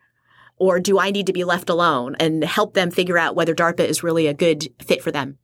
[0.60, 3.82] or do I need to be left alone and help them figure out whether DARPA
[3.82, 5.38] is really a good fit for them?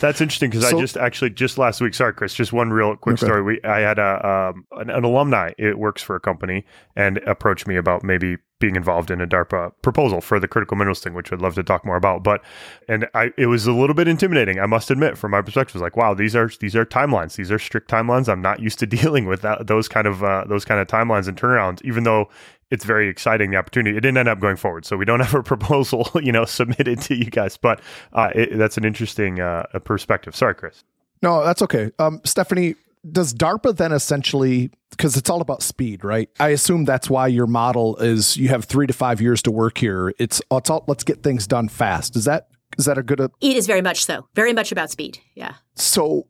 [0.00, 1.94] That's interesting because So- I just actually just last week.
[1.94, 2.34] Sorry, Chris.
[2.34, 3.26] Just one real quick Okay.
[3.26, 3.42] story.
[3.42, 5.52] We I had a um, an, an alumni.
[5.58, 6.64] It works for a company
[6.96, 11.00] and approached me about maybe being involved in a DARPA proposal for the critical minerals
[11.00, 12.24] thing, which I'd love to talk more about.
[12.24, 12.42] But
[12.88, 14.58] and I it was a little bit intimidating.
[14.58, 17.36] I must admit, from my perspective, it was like, wow, these are these are timelines.
[17.36, 18.28] These are strict timelines.
[18.28, 21.28] I'm not used to dealing with that those kind of uh, those kind of timelines
[21.28, 21.80] and turnarounds.
[21.84, 22.28] Even though
[22.70, 23.96] it's very exciting the opportunity.
[23.96, 27.00] It didn't end up going forward, so we don't have a proposal, you know, submitted
[27.02, 27.56] to you guys.
[27.56, 27.80] But
[28.12, 30.34] uh, it, that's an interesting uh, perspective.
[30.34, 30.84] Sorry, Chris.
[31.22, 31.90] No, that's okay.
[31.98, 32.76] Um, Stefanie,
[33.10, 36.28] does DARPA then essentially, because it's all about speed, right?
[36.40, 39.78] I assume that's why your model is you have three to five years to work
[39.78, 40.12] here.
[40.18, 42.16] It's it's all let's get things done fast.
[42.16, 42.48] Is that
[42.78, 43.20] is that a good?
[43.20, 45.18] Uh, It is very much so, very much about speed.
[45.34, 45.54] Yeah.
[45.74, 46.26] so,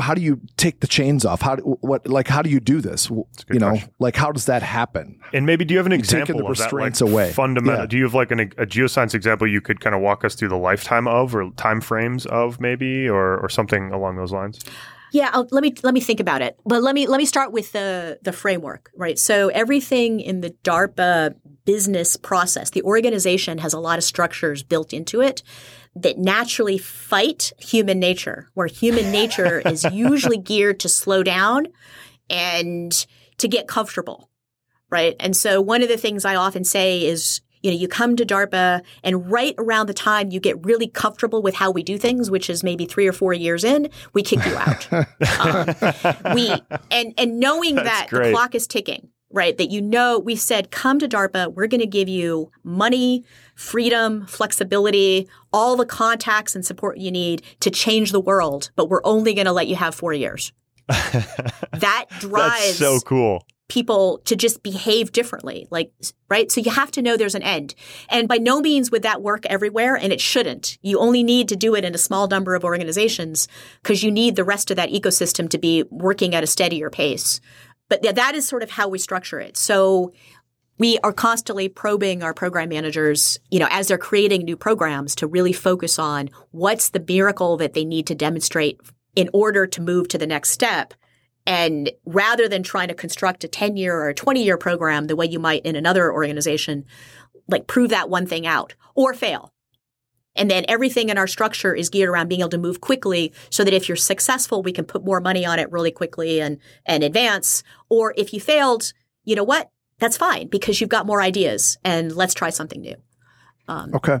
[0.00, 1.42] how do you take the chains off?
[1.42, 3.10] How do, what like how do you do this?
[3.10, 3.92] You know, question.
[3.98, 5.20] like how does that happen?
[5.32, 7.32] And maybe do you have an taking example the of that, like away.
[7.32, 7.82] fundamental?
[7.82, 7.86] Yeah.
[7.86, 10.48] Do you have like an, a geoscience example you could kind of walk us through
[10.48, 14.60] the lifetime of, or time frames of, maybe, or or something along those lines?
[15.10, 16.58] Yeah, I'll, let me let me think about it.
[16.64, 19.18] But let me let me start with the the framework, right?
[19.18, 24.92] So everything in the DARPA business process, the organization has a lot of structures built
[24.92, 25.42] into it
[26.02, 31.68] that naturally fight human nature, where human nature is usually geared to slow down
[32.30, 33.06] and
[33.38, 34.28] to get comfortable,
[34.90, 35.14] right?
[35.20, 38.24] And so one of the things I often say is You know, you come to
[38.24, 42.30] DARPA and right around the time you get really comfortable with how we do things,
[42.30, 44.86] which is maybe three or four years in, we kick you out.
[45.40, 46.52] um, we
[46.92, 48.28] and and knowing That's that great.
[48.28, 49.56] the clock is ticking, right?
[49.58, 51.54] That you know, we said, come to DARPA.
[51.54, 57.42] We're going to give you money, freedom, flexibility, all the contacts and support you need
[57.60, 60.52] to change the world, but we're only going to let you have four years.
[60.88, 63.44] that drives That's so cool.
[63.68, 65.92] people to just behave differently like
[66.30, 67.74] right so you have to know there's an end
[68.08, 71.56] and by no means would that work everywhere and it shouldn't you only need to
[71.56, 73.48] do it in a small number of organizations
[73.82, 77.38] because you need the rest of that ecosystem to be working at a steadier pace
[77.88, 80.12] but th- that is sort of how we structure it so
[80.78, 85.26] we are constantly probing our program managers, you know, as they're creating new programs to
[85.26, 88.80] really focus on what's the miracle that they need to demonstrate
[89.16, 90.94] in order to move to the next step.
[91.46, 95.16] And rather than trying to construct a 10 year or a 20 year program the
[95.16, 96.84] way you might in another organization,
[97.48, 99.52] like prove that one thing out or fail.
[100.38, 103.64] And then everything in our structure is geared around being able to move quickly so
[103.64, 107.02] that if you're successful, we can put more money on it really quickly and, and
[107.02, 107.62] advance.
[107.88, 108.92] Or if you failed,
[109.24, 109.70] you know what?
[109.98, 112.94] That's fine because you've got more ideas and let's try something new.
[113.66, 114.20] Um, Okay.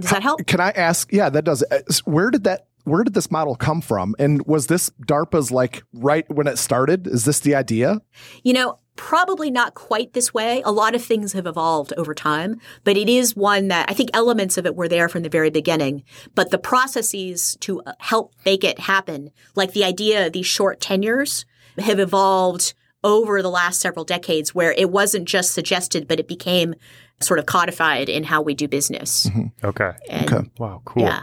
[0.00, 0.46] does that help?
[0.46, 1.12] Can I ask?
[1.12, 1.62] Yeah, that does.
[1.70, 2.66] uh, Where did that?
[2.84, 4.14] Where did this model come from?
[4.18, 7.06] And was this DARPA's like right when it started?
[7.06, 8.00] Is this the idea?
[8.44, 10.60] You know, probably not quite this way.
[10.66, 14.10] A lot of things have evolved over time, but it is one that I think
[14.12, 16.02] elements of it were there from the very beginning.
[16.34, 20.80] But the processes to uh, help make it happen, like the idea of these short
[20.80, 21.46] tenures,
[21.78, 26.74] have evolved over the last several decades where it wasn't just suggested, but it became
[27.20, 29.30] sort of codified in how we do business.
[29.64, 29.92] Okay.
[30.10, 30.50] And Okay.
[30.58, 30.82] Wow.
[30.84, 31.04] Cool.
[31.04, 31.22] yeah.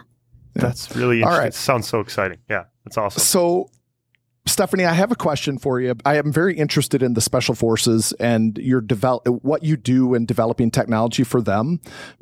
[0.55, 1.39] That's really All interesting.
[1.41, 1.47] right.
[1.49, 2.37] It sounds so exciting.
[2.49, 2.63] Yeah.
[2.85, 3.21] That's awesome.
[3.21, 3.69] So,
[4.47, 5.95] Stefanie, I have a question for you.
[6.05, 10.27] I am very interested in the special forces and your develop what you do in
[10.27, 11.79] developing technology for them.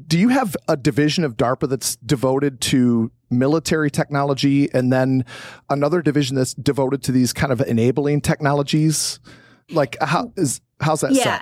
[0.08, 5.26] Do you have a division of DARPA that's devoted to military technology and then
[5.70, 9.20] another division that's devoted to these kind of enabling technologies?
[9.70, 11.24] Like how is how's that Yeah.
[11.24, 11.42] set?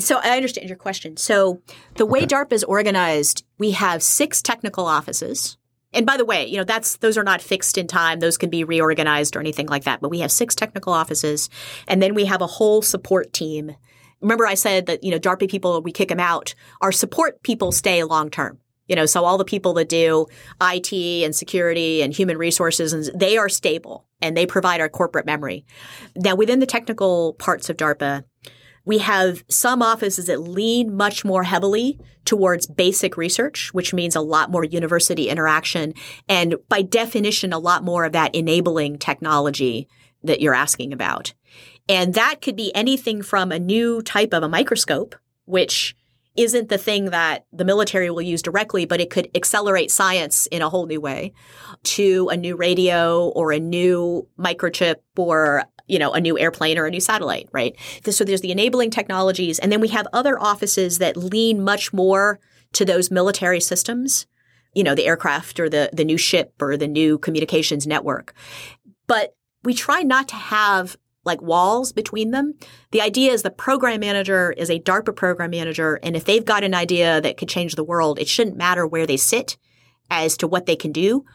[0.00, 1.18] So I understand your question.
[1.18, 1.60] So
[1.96, 5.58] the way DARPA is organized, we have six technical offices.
[5.92, 8.20] And by the way, you know, that's those are not fixed in time.
[8.20, 10.00] Those can be reorganized or anything like that.
[10.00, 11.50] But we have six technical offices
[11.86, 13.74] and then we have a whole support team.
[14.20, 16.54] Remember I said that, you know, DARPA people, we kick them out.
[16.80, 18.58] Our support people stay long term.
[18.88, 20.26] You know, so all the people that do
[20.60, 25.24] IT and security and human resources, and they are stable and they provide our corporate
[25.24, 25.64] memory.
[26.16, 28.24] Now, within the technical parts of DARPA,
[28.84, 34.20] we have some offices that lean much more heavily towards basic research, which means a
[34.20, 35.94] lot more university interaction.
[36.28, 39.88] And by definition, a lot more of that enabling technology
[40.24, 41.34] that you're asking about.
[41.88, 45.96] And that could be anything from a new type of a microscope, which
[46.36, 50.62] isn't the thing that the military will use directly, but it could accelerate science in
[50.62, 51.32] a whole new way
[51.82, 56.86] to a new radio or a new microchip or you know, a new airplane or
[56.86, 57.76] a new satellite, right?
[58.08, 59.58] So there's the enabling technologies.
[59.58, 62.40] And then we have other offices that lean much more
[62.72, 64.26] to those military systems,
[64.72, 68.32] you know, the aircraft or the, the new ship or the new communications network.
[69.06, 72.54] But we try not to have like walls between them.
[72.92, 76.00] The idea is the program manager is a DARPA program manager.
[76.02, 79.06] And if they've got an idea that could change the world, it shouldn't matter where
[79.06, 79.58] they sit
[80.10, 81.26] as to what they can do.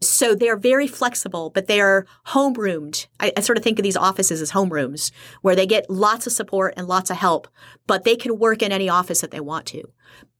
[0.00, 3.06] So they're very flexible, but they're homeroomed.
[3.18, 6.32] I, I sort of think of these offices as homerooms where they get lots of
[6.34, 7.48] support and lots of help,
[7.86, 9.82] but they can work in any office that they want to.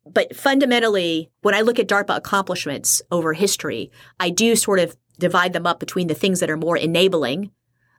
[0.04, 3.90] But fundamentally, when I look at DARPA accomplishments over history,
[4.20, 7.50] I do sort of divide them up between the things that are more enabling,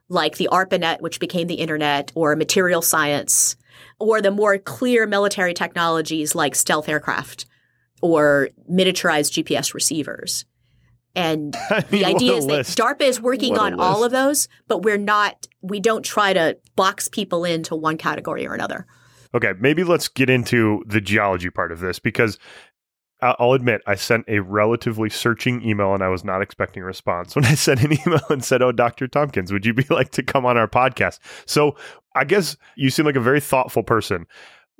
[0.08, 3.56] like the ARPANET, which became the internet, or material science,
[3.98, 7.46] or the more clear military technologies like stealth aircraft
[8.00, 10.44] or miniaturized GPS receivers.
[11.14, 12.78] And I the mean, what idea is that list.
[12.78, 16.56] DARPA is working What on all of those, but we're not, we don't try to
[16.76, 18.86] box people into one category or another.
[19.34, 22.38] Okay, maybe let's get into the geology part of this because
[23.20, 27.34] I'll admit I sent a relatively searching email and I was not expecting a response.
[27.38, 29.08] When I sent an email and said, "Oh, Dr.
[29.08, 31.76] Tompkins, would you be like to come on our podcast?" So
[32.14, 34.26] I guess you seem like a very thoughtful person.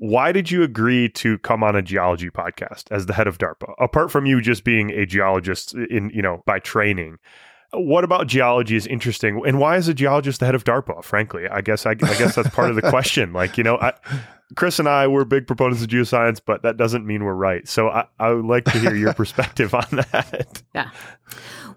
[0.00, 3.74] Why did you agree to come on a geology podcast as the head of DARPA?
[3.80, 7.18] Apart from you just being a geologist in, you know, by training,
[7.72, 11.04] what about geology is interesting, and why is a geologist the head of DARPA?
[11.04, 13.32] Frankly, I guess I, I guess that's part of the question.
[13.32, 13.92] Like, you know, I,
[14.56, 17.68] Chris and I were big proponents of geoscience, but that doesn't mean we're right.
[17.68, 20.62] So I, I would like to hear your perspective on that.
[20.74, 20.90] Yeah.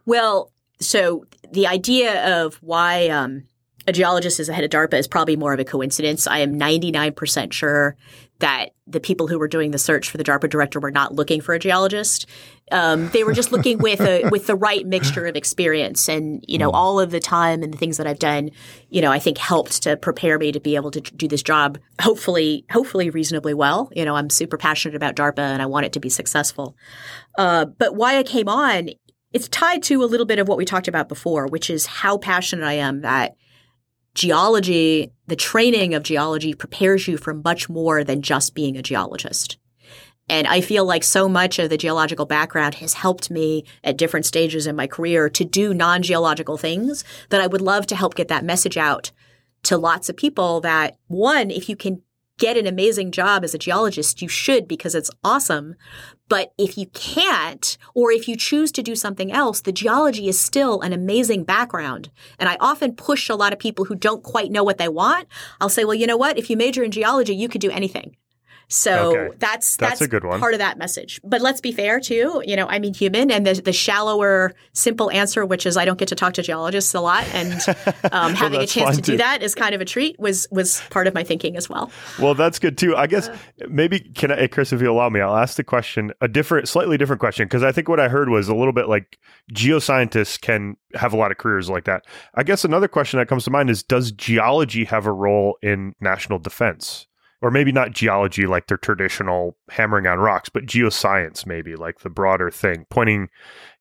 [0.06, 3.48] Well, so the idea of why um,
[3.88, 6.28] a geologist is the head of DARPA is probably more of a coincidence.
[6.28, 7.96] I am 99% sure
[8.40, 11.42] that the people who were doing the search for the DARPA director were not looking
[11.42, 12.28] for a geologist.
[12.72, 16.58] Um, they were just looking with a with the right mixture of experience and you
[16.58, 16.76] know mm.
[16.76, 18.50] all of the time and the things that I've done.
[18.90, 21.78] You know, I think helped to prepare me to be able to do this job.
[22.02, 23.90] Hopefully, hopefully reasonably well.
[23.96, 26.76] You know, I'm super passionate about DARPA and I want it to be successful.
[27.38, 28.90] Uh, but why I came on,
[29.32, 32.18] it's tied to a little bit of what we talked about before, which is how
[32.18, 33.36] passionate I am that
[34.14, 39.58] geology, the training of geology prepares you for much more than just being a geologist.
[40.30, 44.26] And I feel like so much of the geological background has helped me at different
[44.26, 48.16] stages in my career to do non geological things that I would love to help
[48.16, 49.12] get that message out
[49.64, 52.02] to lots of people that one, if you can
[52.40, 55.76] get an amazing job as a geologist, you should because it's awesome.
[56.32, 60.40] But if you can't, or if you choose to do something else, the geology is
[60.40, 62.10] still an amazing background.
[62.40, 65.28] And I often push a lot of people who don't quite know what they want.
[65.60, 66.38] I'll say, well, you know what?
[66.38, 68.16] If you major in geology, you could do anything.
[68.72, 69.36] So okay.
[69.38, 70.40] that's, that's, that's a good one.
[70.40, 71.20] part of that message.
[71.26, 72.42] But let's be fair too.
[72.46, 76.00] You know, I mean, human and the, the shallower, simple answer, which is I don't
[76.00, 77.54] get to talk to geologists a lot, and
[78.14, 79.12] um, having well, a chance to too.
[79.14, 80.18] do that is kind of a treat.
[80.20, 81.92] Was was part of my thinking as well.
[82.18, 82.96] Well, that's good too.
[82.96, 83.38] I guess uh,
[83.70, 86.98] maybe can I, Chris, if you allow me, I'll ask the question a different, slightly
[86.98, 89.20] different question because I think what I heard was a little bit like
[89.54, 92.06] geoscientists can have a lot of careers like that.
[92.36, 95.94] I guess another question that comes to mind is Does geology have a role in
[96.00, 97.08] national defense?
[97.42, 102.10] Or maybe not geology like their traditional hammering on rocks, but geoscience, maybe like the
[102.10, 103.30] broader thing, pointing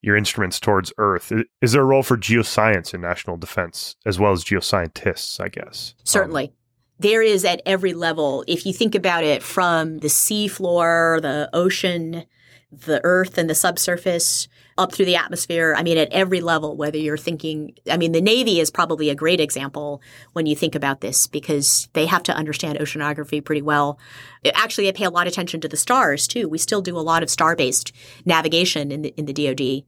[0.00, 1.32] your instruments towards Earth.
[1.60, 5.94] Is there a role for geoscience in national defense as well as geoscientists, I guess?
[6.04, 6.44] Certainly.
[6.44, 6.52] Um,
[6.98, 8.44] there is at every level.
[8.46, 12.26] If you think about it from the seafloor, the ocean,
[12.70, 14.48] the earth and the subsurface,
[14.80, 15.74] up through the atmosphere.
[15.76, 19.14] I mean, at every level, whether you're thinking, I mean, the Navy is probably a
[19.14, 20.00] great example
[20.32, 23.98] when you think about this because they have to understand oceanography pretty well.
[24.54, 26.48] Actually, they pay a lot of attention to the stars too.
[26.48, 27.92] We still do a lot of star based
[28.24, 29.84] navigation in the, in the DoD.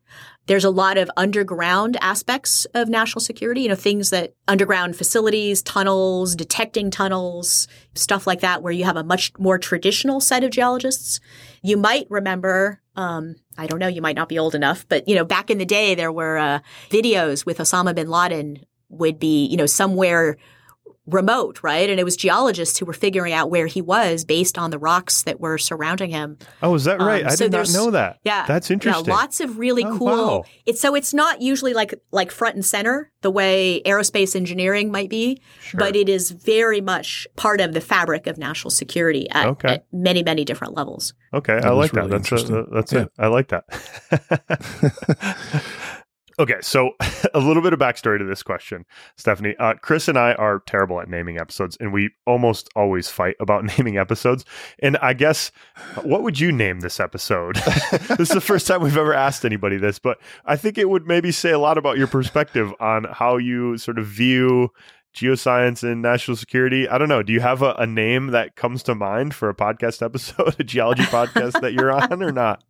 [0.46, 5.62] There's a lot of underground aspects of national security, you know, things that underground facilities,
[5.62, 10.50] tunnels, detecting tunnels, stuff like that, where you have a much more traditional set of
[10.50, 11.20] geologists.
[11.62, 15.14] You might remember, um, I don't know, you might not be old enough, but, you
[15.14, 19.46] know, back in the day, there were uh, videos with Osama bin Laden would be,
[19.46, 20.36] you know, somewhere
[21.06, 21.90] remote, right?
[21.90, 25.24] And it was geologists who were figuring out where he was based on the rocks
[25.24, 26.38] that were surrounding him.
[26.62, 27.22] Oh, is that right?
[27.22, 28.20] Um, I so did not know that.
[28.24, 29.06] Yeah, that's interesting.
[29.06, 30.06] Yeah, lots of really oh, cool.
[30.06, 30.44] Wow.
[30.64, 35.10] It's so it's not usually like like front and center the way aerospace engineering might
[35.10, 35.78] be, sure.
[35.78, 39.68] but it is very much part of the fabric of national security at, okay.
[39.68, 41.14] at many many different levels.
[41.34, 42.10] Okay, that I like that.
[42.10, 43.02] That's a, that's yeah.
[43.02, 43.08] it.
[43.18, 43.64] I like that.
[46.38, 46.92] Okay, so
[47.34, 48.84] a little bit of backstory to this question,
[49.16, 49.54] Stefanie.
[49.58, 53.64] Uh, Chris and I are terrible at naming episodes, and we almost always fight about
[53.78, 54.44] naming episodes.
[54.78, 55.52] And I guess,
[56.02, 57.56] what would you name this episode?
[58.08, 61.06] this is the first time we've ever asked anybody this, but I think it would
[61.06, 64.70] maybe say a lot about your perspective on how you sort of view
[65.14, 66.88] geoscience and national security.
[66.88, 67.22] I don't know.
[67.22, 70.64] Do you have a, a name that comes to mind for a podcast episode, a
[70.64, 72.64] geology podcast that you're on, or not?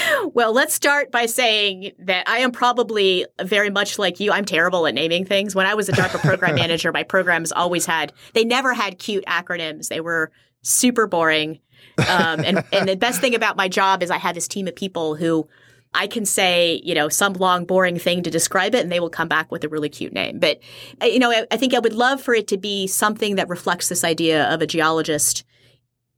[0.32, 4.32] well, let's start by saying that I am probably very much like you.
[4.32, 5.54] I'm terrible at naming things.
[5.54, 9.24] When I was a DARPA program manager, my programs always had, they never had cute
[9.26, 9.88] acronyms.
[9.88, 10.30] They were
[10.62, 11.60] super boring.
[11.98, 14.76] Um, and, and the best thing about my job is I had this team of
[14.76, 15.48] people who
[15.94, 19.10] I can say, you know, some long, boring thing to describe it, and they will
[19.10, 20.38] come back with a really cute name.
[20.38, 20.60] But,
[21.02, 23.48] uh, you know, I, I think I would love for it to be something that
[23.50, 25.44] reflects this idea of a geologist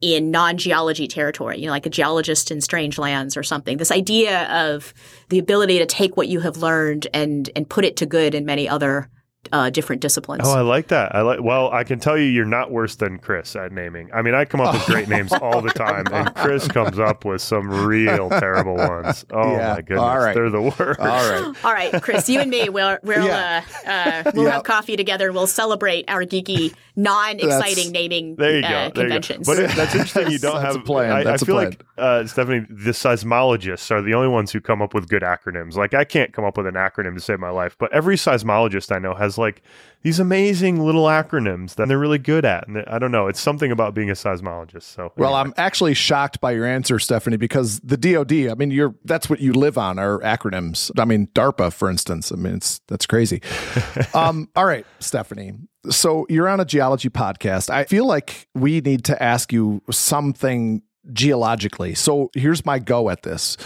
[0.05, 3.79] in non-geology territory, you know, like a geologist in strange lands or something.
[3.79, 4.93] This idea of
[5.31, 8.45] the ability to take what you have learned and and put it to good in
[8.45, 9.09] many other
[9.53, 10.43] uh, different disciplines.
[10.45, 11.15] Oh, I like that.
[11.15, 11.43] I like.
[11.43, 14.11] Well, I can tell you, you're not worse than Chris at naming.
[14.13, 17.25] I mean, I come up with great names all the time, and Chris comes up
[17.25, 19.25] with some real terrible ones.
[19.35, 19.75] Oh yeah.
[19.75, 20.35] my goodness, all right.
[20.35, 21.01] they're the worst.
[21.01, 23.65] All right, all right, Chris, you and me, we'll we'll yeah.
[23.85, 25.27] uh, uh, we'll have coffee together.
[25.27, 29.49] and We'll celebrate our geeky, non-exciting naming there you go, uh, conventions.
[29.49, 29.63] You go.
[29.63, 30.31] But it, that's interesting.
[30.31, 31.11] You don't have a plan.
[31.11, 31.71] I, I feel plan.
[31.71, 35.75] like uh, Stefanie, the seismologists are the only ones who come up with good acronyms.
[35.75, 38.95] Like I can't come up with an acronym to save my life, but every seismologist
[38.95, 39.63] I know has like
[40.05, 42.69] these amazing little acronyms that they're really good at.
[42.69, 44.83] And I don't know, it's something about being a seismologist.
[44.83, 48.51] So, well, I'm actually shocked by your answer, Stefanie, because the DoD.
[48.51, 50.91] I mean, you're that's what you live on are acronyms.
[50.99, 52.31] I mean, DARPA, for instance.
[52.31, 53.41] I mean, it's that's crazy.
[54.15, 55.59] um, all right, Stefanie.
[55.91, 57.71] So you're on a geology podcast.
[57.71, 60.83] I feel like we need to ask you something
[61.13, 61.95] geologically.
[61.95, 63.57] So here's my go at this.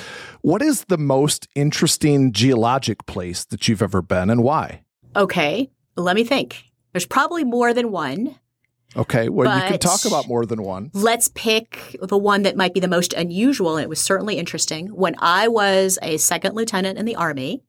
[0.43, 4.83] What is the most interesting geologic place that you've ever been and why?
[5.17, 6.65] Okay, let me think.
[6.93, 8.37] There's probably more than one.
[8.97, 10.91] Okay, well, you can talk about more than one.
[10.95, 14.89] Let's pick the one that might be the most unusual, and it was certainly interesting.
[14.89, 17.63] When I was a second lieutenant in the Army,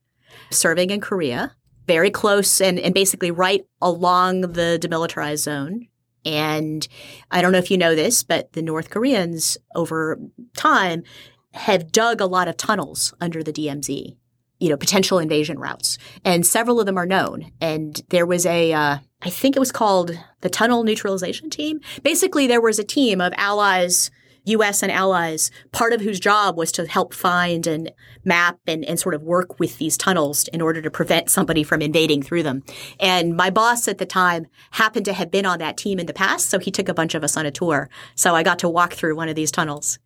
[0.49, 1.55] serving in Korea,
[1.89, 5.87] very close and, and basically right along the demilitarized zone.
[6.23, 6.87] And
[7.31, 10.19] I don't know if you know this, but the North Koreans over
[10.55, 11.01] time
[11.53, 14.17] have dug a lot of tunnels under the DMZ,
[14.60, 15.97] you know, potential invasion routes.
[16.24, 17.51] And several of them are known.
[17.62, 21.80] And there was a, uh, I think it was called the Tunnel Neutralization Team.
[22.03, 24.12] Basically, there was a team of allies,
[24.45, 27.91] US and allies, part of whose job was to help find and
[28.24, 31.82] map and, and sort of work with these tunnels in order to prevent somebody from
[31.82, 32.64] invading through them.
[32.99, 36.14] And my boss at the time happened to have been on that team in the
[36.14, 37.89] past, so he took a bunch of us on a tour.
[38.16, 39.99] So I got to walk through one of these tunnels.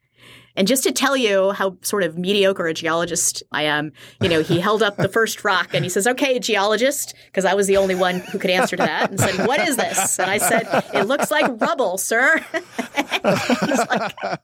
[0.55, 3.91] And just to tell you how sort of mediocre a geologist I am,
[4.21, 7.55] you know, he held up the first rock and he says, Okay, geologist, because I
[7.55, 10.19] was the only one who could answer to that, and said, What is this?
[10.19, 12.37] And I said, It looks like rubble, sir.
[12.53, 14.39] He's like, uh,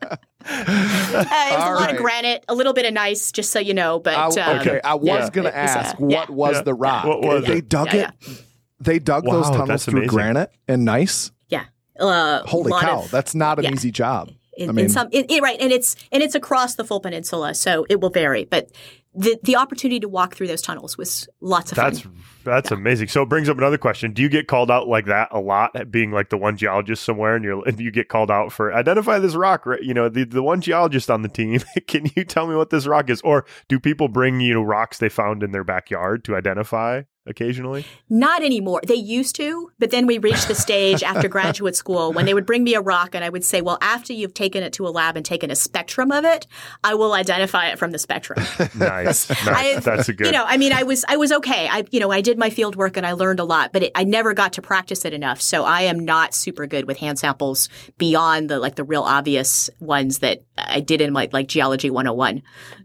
[0.45, 1.91] it was All a lot right.
[1.95, 3.99] of granite, a little bit of gneiss, just so you know.
[3.99, 6.05] But I, um, okay, I was yeah, going it to was, uh, ask yeah.
[6.20, 6.62] what was Yeah.
[6.64, 7.05] the rock?
[7.05, 7.70] What was they it?
[7.70, 8.43] dug Yeah, it.
[8.80, 10.16] They dug those tunnels through amazing.
[10.16, 11.32] granite and gneiss.
[11.49, 11.66] Yeah.
[11.99, 13.72] Uh, Holy cow, of- that's not an yeah.
[13.74, 14.32] easy job.
[14.60, 16.99] In, I mean- in some it, it- right and it's and it's across the full
[16.99, 18.70] peninsula so it will vary but
[19.16, 23.10] the the opportunity to walk through those tunnels was lots of That's fun that's amazing.
[23.10, 25.76] So it brings up another question: Do you get called out like that a lot,
[25.76, 28.74] at being like the one geologist somewhere, and you're and you get called out for
[28.74, 29.66] identify this rock?
[29.66, 29.82] Right?
[29.82, 31.60] You know, the the one geologist on the team.
[31.88, 33.22] Can you tell me what this rock is?
[33.22, 37.86] Or do people bring you know rocks they found in their backyard to identify occasionally?
[38.09, 42.25] not anymore they used to but then we reached the stage after graduate school when
[42.25, 44.73] they would bring me a rock and i would say well after you've taken it
[44.73, 46.47] to a lab and taken a spectrum of it
[46.84, 48.38] i will identify it from the spectrum
[48.75, 49.77] Nice, nice.
[49.77, 50.27] I- that's a good.
[50.27, 52.49] you know i mean i was i was okay i you know i did my
[52.49, 55.13] field work and i learned a lot but it, i never got to practice it
[55.13, 59.03] enough so i am not super good with hand samples beyond the like the real
[59.03, 62.41] obvious ones that i did in like like geology 101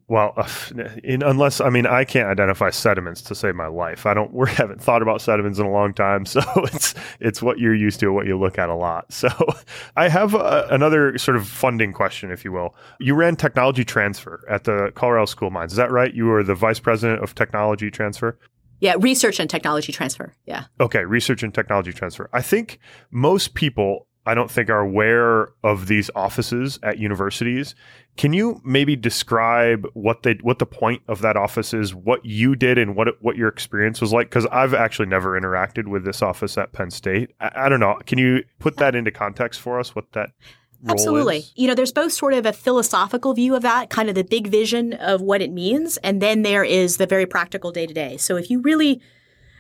[0.07, 0.48] Well, uh,
[1.02, 4.05] in, unless I mean, I can't identify sediments to save my life.
[4.07, 4.32] I don't.
[4.44, 8.00] We haven't thought about sediments in a long time, so it's it's what you're used
[8.00, 9.12] to, what you look at a lot.
[9.12, 9.28] So,
[9.96, 12.74] I have uh another sort of funding question, if you will.
[13.00, 15.72] You ran technology transfer at the Colorado School of Mines.
[15.72, 16.12] Is that right?
[16.12, 18.38] You were the vice president of technology transfer.
[18.80, 22.28] yeah research and technology transfer yeah Okay, research and technology transfer.
[22.32, 22.78] I think
[23.11, 27.75] most people, I don't think, are aware of these offices at universities.
[28.16, 32.57] Can you maybe describe what they, what the point of that office is, what you
[32.57, 34.31] did, and what what your experience was like?
[34.31, 37.33] Because I've actually never interacted with this office at Penn State.
[37.41, 37.99] I, I don't know.
[38.07, 39.95] Can you put that into context for us?
[39.95, 40.31] What that
[40.89, 41.39] Absolutely.
[41.39, 41.53] is?
[41.57, 44.47] You know, there's both sort of a philosophical view of that, kind of the big
[44.47, 48.16] vision of what it means, and then there is the very practical day to day.
[48.16, 49.01] So if you really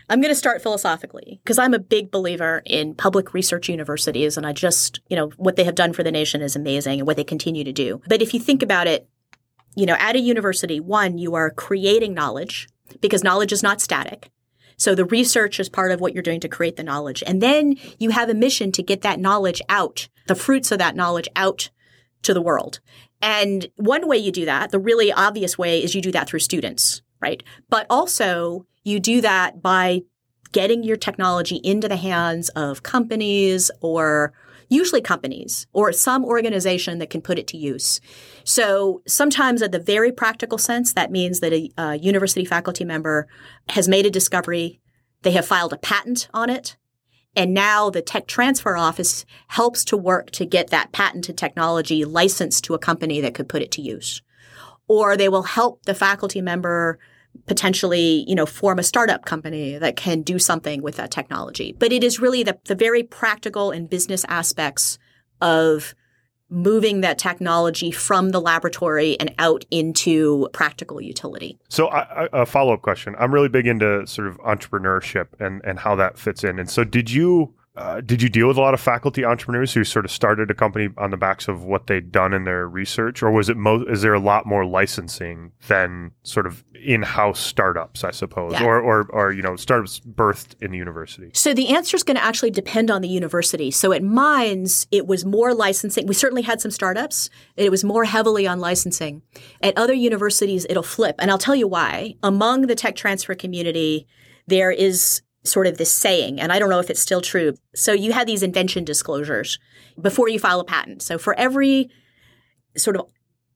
[0.08, 4.46] I'm going to start philosophically because I'm a big believer in public research universities and
[4.46, 7.16] I just, you know, what they have done for the nation is amazing and what
[7.16, 8.02] they continue to do.
[8.06, 9.08] But if you think about it,
[9.76, 12.68] you know, at a university, one, you are creating knowledge
[13.00, 14.30] because knowledge is not static.
[14.76, 17.22] So the research is part of what you're doing to create the knowledge.
[17.26, 20.96] And then you have a mission to get that knowledge out, the fruits of that
[20.96, 21.70] knowledge out
[22.22, 22.80] to the world.
[23.22, 26.40] And one way you do that, the really obvious way is you do that through
[26.40, 27.42] students, right?
[27.70, 30.02] But also you do that by
[30.52, 34.34] getting your technology into the hands of companies or
[34.68, 38.00] usually companies or some organization that can put it to use.
[38.44, 43.26] So sometimes at the very practical sense, that means that a, a university faculty member
[43.70, 44.80] has made a discovery,
[45.22, 46.76] they have filed a patent on it,
[47.36, 52.64] and now the tech transfer office helps to work to get that patented technology licensed
[52.64, 54.22] to a company that could put it to use.
[54.86, 56.98] Or they will help the faculty member
[57.46, 61.74] potentially, you know, form a startup company that can do something with that technology.
[61.78, 64.98] But it is really the, the very practical and business aspects
[65.40, 65.94] of
[66.50, 71.58] moving that technology from the laboratory and out into practical utility.
[71.68, 73.14] So, I, I, a follow up question.
[73.18, 76.58] I'm really big into sort of entrepreneurship and and how that fits in.
[76.58, 79.82] And so, did you uh, did you deal with a lot of faculty entrepreneurs who
[79.82, 83.20] sort of started a company on the backs of what they'd done in their research,
[83.22, 87.40] or was it mo- is there a lot more licensing than sort of in house
[87.40, 88.64] startups, I suppose, Yeah.
[88.64, 91.30] or or or you know startups birthed in the university?
[91.34, 93.72] So the answer is going to actually depend on the university.
[93.72, 96.06] So at Mines, it was more licensing.
[96.06, 97.28] We certainly had some startups.
[97.56, 99.22] It was more heavily on licensing.
[99.60, 101.16] At other universities, it'll flip.
[101.18, 102.14] And I'll tell you why.
[102.22, 104.06] Among the tech transfer community,
[104.46, 107.54] there is sort of this saying, and I don't know if it's still true.
[107.74, 109.58] So you had these invention disclosures
[110.00, 111.02] before you file a patent.
[111.02, 111.90] So for every
[112.76, 113.06] sort of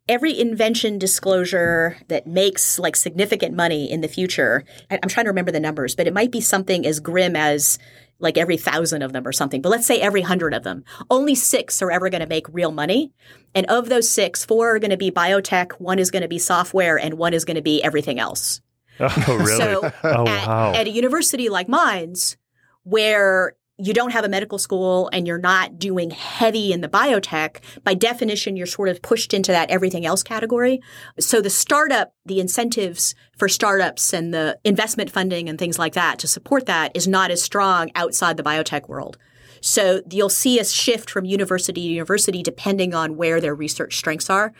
[0.09, 5.53] every invention disclosure that makes like significant money in the future, I'm trying to remember
[5.53, 7.79] the numbers, but it might be something as grim as
[8.19, 11.35] like every thousand of them or something, but let's say every hundred of them, only
[11.35, 13.13] six are ever going to make real money.
[13.55, 16.39] And of those six, four are going to be biotech, one is going to be
[16.39, 18.61] software, and one is going to be everything else.
[19.29, 19.57] Oh, really?
[19.57, 20.73] So oh, at, wow.
[20.75, 22.37] at a university like Mines,
[22.85, 27.59] where you don't have a medical school and you're not doing heavy in the biotech,
[27.85, 30.81] by definition, you're sort of pushed into that everything else category.
[31.21, 36.19] So the startup, the incentives for startups and the investment funding and things like that
[36.21, 39.17] to support that is not as strong outside the biotech world.
[39.61, 44.31] So you'll see a shift from university to university depending on where their research strengths
[44.31, 44.53] are.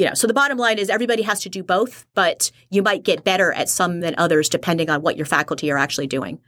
[0.00, 3.02] You know, so the bottom line is everybody has to do both, but you might
[3.02, 6.40] get better at some than others depending on what your faculty are actually doing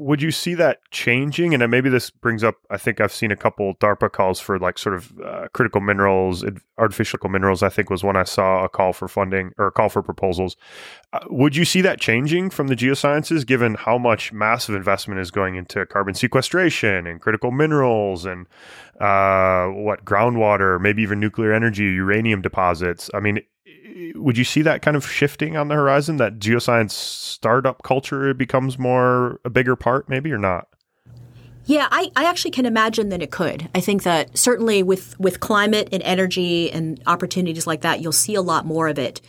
[0.00, 1.52] would you see that changing?
[1.52, 4.78] And maybe this brings up, I think I've seen a couple DARPA calls for like
[4.78, 6.42] sort of uh, critical minerals,
[6.78, 9.90] artificial minerals, I think was when I saw a call for funding or a call
[9.90, 10.56] for proposals.
[11.12, 15.30] Uh, would you see that changing from the geosciences given how much massive investment is
[15.30, 18.46] going into carbon sequestration and critical minerals and
[19.00, 23.10] uh, what groundwater, maybe even nuclear energy, uranium deposits?
[23.12, 23.40] I mean,
[24.14, 28.78] would you see that kind of shifting on the horizon that geoscience startup culture becomes
[28.78, 30.68] more a bigger part maybe or not?
[31.66, 33.68] Yeah I, I actually can imagine that it could.
[33.74, 38.34] I think that certainly with with climate and energy and opportunities like that you'll see
[38.34, 39.20] a lot more of it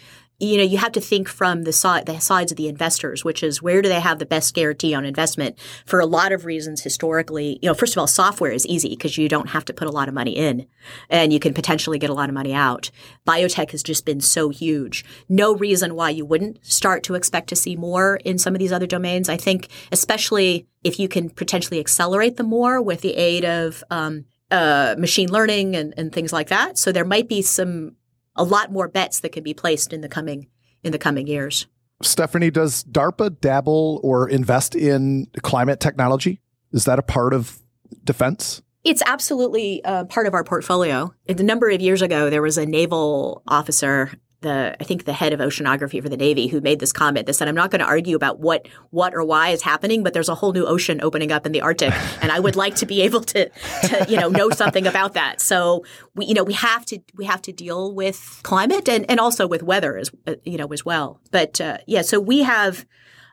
[0.41, 1.71] you know, you have to think from the
[2.05, 5.05] the sides of the investors, which is where do they have the best guarantee on
[5.05, 5.57] investment?
[5.85, 9.17] For a lot of reasons, historically, you know, first of all, software is easy because
[9.17, 10.65] you don't have to put a lot of money in,
[11.09, 12.89] and you can potentially get a lot of money out.
[13.27, 15.05] Biotech has just been so huge.
[15.29, 18.71] No reason why you wouldn't start to expect to see more in some of these
[18.71, 19.29] other domains.
[19.29, 24.25] I think, especially if you can potentially accelerate them more with the aid of um,
[24.49, 26.77] uh, machine learning and, and things like that.
[26.79, 27.95] So there might be some
[28.35, 30.47] a lot more bets that can be placed in the coming
[30.83, 31.67] in the coming years.
[32.03, 36.41] Stefanie, does DARPA dabble or invest in climate technology?
[36.71, 37.61] Is that a part of
[38.03, 38.61] defense?
[38.83, 41.13] It's absolutely uh, part of our portfolio.
[41.29, 44.11] A number of years ago, there was a naval officer
[44.41, 47.33] the I think the head of oceanography for the Navy who made this comment that
[47.33, 50.29] said, I'm not going to argue about what what or why is happening, but there's
[50.29, 53.01] a whole new ocean opening up in the Arctic, and I would like to be
[53.01, 55.41] able to to you know know something about that.
[55.41, 55.85] So
[56.15, 59.47] we you know we have to we have to deal with climate and and also
[59.47, 61.19] with weather as uh, you know as well.
[61.31, 62.85] But uh, yeah, so we have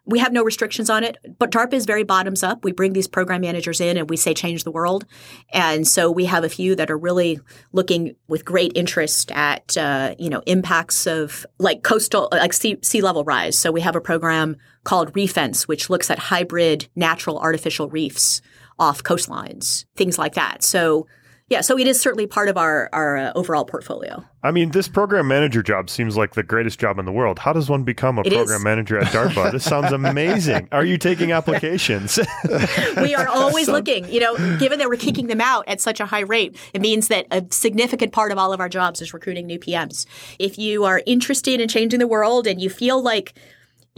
[0.09, 2.64] we have no restrictions on it, but DARPA is very bottoms up.
[2.64, 5.04] We bring these program managers in and we say change the world.
[5.52, 7.40] And so we have a few that are really
[7.72, 13.02] looking with great interest at, uh, you know, impacts of like coastal, like sea, sea
[13.02, 13.59] level rise.
[13.59, 18.40] So we have a program called Reefense, which looks at hybrid natural artificial reefs
[18.78, 20.62] off coastlines, things like that.
[20.62, 21.06] So
[21.49, 24.22] yeah, so it is certainly part of our our uh, overall portfolio.
[24.42, 27.38] I mean, this program manager job seems like the greatest job in the world.
[27.38, 28.64] How does one become a it program is.
[28.64, 29.53] manager at DARPA?
[29.53, 30.68] this sounds amazing.
[30.72, 32.18] Are you taking applications?
[32.99, 34.07] we are always so, looking.
[34.12, 37.09] You know, given that we're kicking them out at such a high rate, it means
[37.09, 40.07] that a significant part of all of our jobs is recruiting new PMs.
[40.38, 43.34] If you are interested in changing the world and you feel like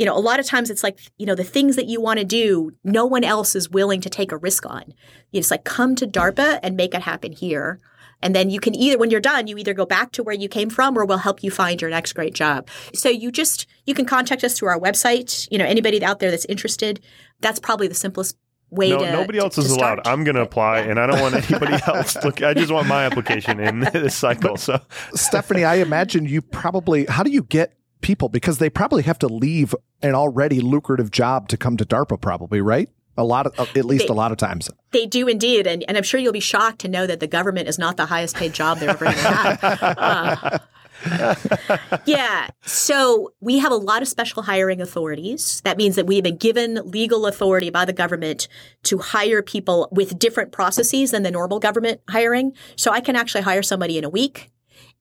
[0.00, 2.18] you know, a lot of times it's like, you know, the things that you want
[2.18, 4.94] to do, no one else is willing to take a risk on.
[5.30, 7.78] It's like, come to DARPA and make it happen here.
[8.22, 10.48] And then you can either, when you're done, you either go back to where you
[10.48, 12.66] came from or we'll help you find your next great job.
[12.94, 15.46] So you just, you can contact us through our website.
[15.50, 17.00] You know, anybody out there that's interested,
[17.40, 18.38] that's probably the simplest
[18.70, 20.06] way no, to nobody else to, is to allowed.
[20.06, 20.92] I'm going to apply, yeah.
[20.92, 22.16] and I don't want anybody else.
[22.24, 24.56] Look, I just want my application in this cycle.
[24.56, 24.80] So,
[25.14, 27.04] Stefanie, I imagine you probably.
[27.04, 31.48] How do you get people because they probably have to leave an already lucrative job
[31.48, 32.88] to come to DARPA, probably, right?
[33.16, 34.70] A lot of, at least they, a lot of times.
[34.92, 35.66] They do indeed.
[35.66, 38.06] And, and I'm sure you'll be shocked to know that the government is not the
[38.06, 39.64] highest paid job they're ever going to have.
[39.98, 40.58] Uh,
[42.06, 42.48] yeah.
[42.62, 45.60] So we have a lot of special hiring authorities.
[45.64, 48.48] That means that we have been given legal authority by the government
[48.84, 52.52] to hire people with different processes than the normal government hiring.
[52.76, 54.50] So I can actually hire somebody in a week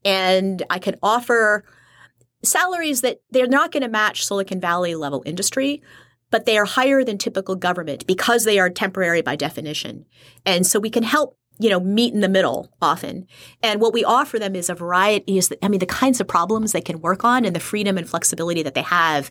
[0.06, 1.64] and I can offer
[2.44, 5.82] salaries that they're not going to match Silicon Valley level industry,
[6.32, 10.06] but they are higher than typical government because they are temporary by definition.
[10.46, 13.28] And so we can help you know, meet in the middle often.
[13.62, 16.72] And what we offer them is a variety is, I mean, the kinds of problems
[16.72, 19.30] they can work on and the freedom and flexibility that they have.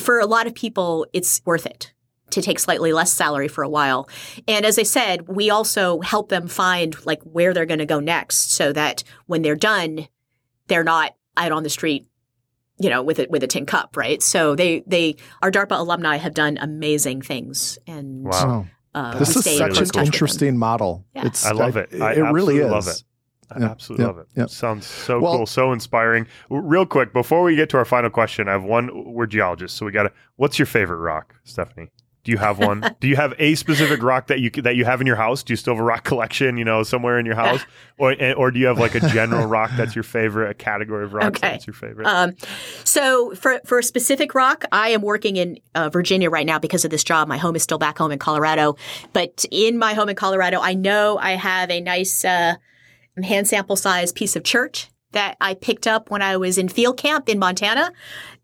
[0.00, 1.92] For a lot of people, it's worth it
[2.30, 4.08] to take slightly less salary for a while.
[4.48, 8.00] And as I said, we also help them find like where they're going to go
[8.00, 10.08] next so that when they're done,
[10.66, 12.09] they're not out on the street
[12.80, 14.22] you know, with it with a tin cup, right?
[14.22, 19.44] So they they our DARPA alumni have done amazing things, and wow, uh, this is
[19.58, 21.04] such an interesting model.
[21.14, 21.26] Yeah.
[21.26, 21.90] It's I love it.
[21.92, 22.70] it, I it really is.
[22.70, 23.02] love it.
[23.52, 24.26] I Yeah, absolutely yeah, love it.
[24.36, 24.46] yeah.
[24.46, 26.26] Sounds so Well- cool, so inspiring.
[26.50, 29.12] Real quick, before we get to our final question, I have one.
[29.12, 30.12] We're geologists, so we got to.
[30.36, 31.88] What's your favorite rock, Stefanie?
[32.22, 32.94] Do you have one?
[33.00, 35.42] Do you have a specific rock that you that you have in your house?
[35.42, 37.62] Do you still have a rock collection, you know, somewhere in your house,
[37.98, 41.14] or or do you have like a general rock that's your favorite, a category of
[41.14, 41.52] rocks Okay.
[41.52, 42.06] that's your favorite?
[42.06, 42.34] Um,
[42.84, 46.84] so for for a specific rock, I am working in uh, Virginia right now because
[46.84, 47.28] of this job.
[47.28, 48.76] My home is still back home in Colorado,
[49.12, 52.56] but in my home in Colorado, I know I have a nice uh,
[53.22, 56.96] hand sample size piece of chert that I picked up when I was in field
[56.96, 57.92] camp in Montana,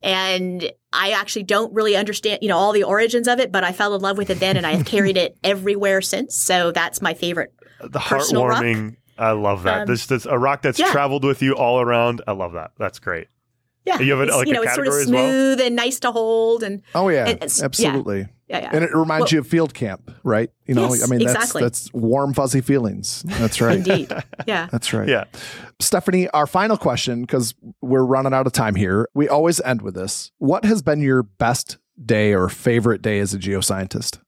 [0.02, 3.72] and I actually don't really understand, you know, all the origins of it, but I
[3.72, 6.34] fell in love with it then, and I have carried it everywhere since.
[6.34, 7.52] So that's my favorite.
[7.80, 8.62] the personal rock?
[8.62, 8.96] heartwarming.
[9.18, 9.82] I love that.
[9.82, 10.90] Um, this, this a rock that's yeah.
[10.92, 12.20] traveled with you all around.
[12.26, 12.72] I love that.
[12.78, 13.28] That's great.
[13.86, 15.28] Yeah, You have it it's, like you a know, it's sort of category as well?
[15.30, 18.24] smooth and nice to hold, and Oh yeah, It- it's- yeah.
[18.48, 18.66] Absolutely.
[18.66, 18.76] yeah, yeah.
[18.76, 20.50] And it reminds Well- you of field camp, right?
[20.66, 21.62] You know, Yes, I mean, that's exactly.
[21.62, 23.22] that's warm, fuzzy feelings.
[23.26, 23.76] That's right.
[23.78, 24.12] Indeed,
[24.46, 24.68] yeah.
[24.70, 25.08] That's right.
[25.08, 25.24] Yeah.
[25.80, 29.08] Stefanie, our final question, because we're running out of time here.
[29.14, 30.30] We always end with this.
[30.38, 34.18] What has been your best day or favorite day as a geoscientist?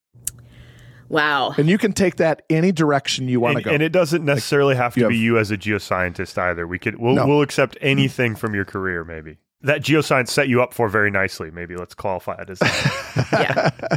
[1.08, 1.54] Wow.
[1.56, 3.70] And you can take that any direction you want to go.
[3.70, 6.66] and it doesn't necessarily have to you be have- you as a geoscientist either.
[6.66, 7.26] We could we'll No.
[7.26, 7.86] we'll accept mm-hmm.
[7.86, 9.04] anything from your career.
[9.04, 11.50] Maybe that geoscience set you up for very nicely.
[11.50, 13.28] Maybe let's qualify it as that.
[13.32, 13.96] Yeah.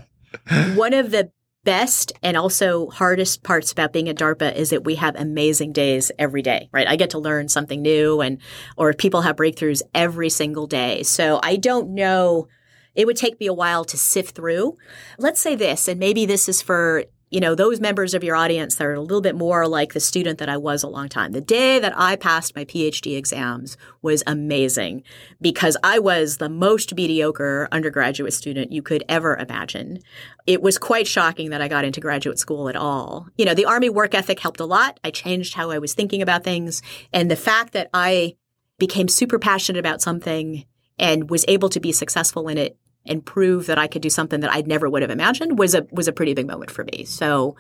[0.76, 1.32] One of the
[1.64, 6.12] best and also hardest parts about being at DARPA is that we have amazing days
[6.18, 6.88] every day, right?
[6.88, 8.40] I get to learn something new and
[8.78, 11.04] or people have breakthroughs every single day.
[11.04, 12.48] So I don't know
[12.96, 14.76] it would take me a while to sift through.
[15.18, 18.76] Let's say this, and maybe this is for you know those members of your audience
[18.76, 21.32] that are a little bit more like the student that I was a long time.
[21.32, 25.04] The day that I passed my PhD exams was amazing
[25.40, 30.00] because I was the most mediocre undergraduate student you could ever imagine.
[30.46, 33.28] It was quite shocking that I got into graduate school at all.
[33.38, 35.00] You know, the Army work ethic helped a lot.
[35.04, 36.82] I changed how I was thinking about things.
[37.14, 38.36] And the fact that I
[38.78, 40.66] became super passionate about something
[41.00, 44.42] and was able to be successful in it and prove that I could do something
[44.42, 47.06] that I never would have imagined was a was a pretty big moment for me.
[47.06, 47.56] So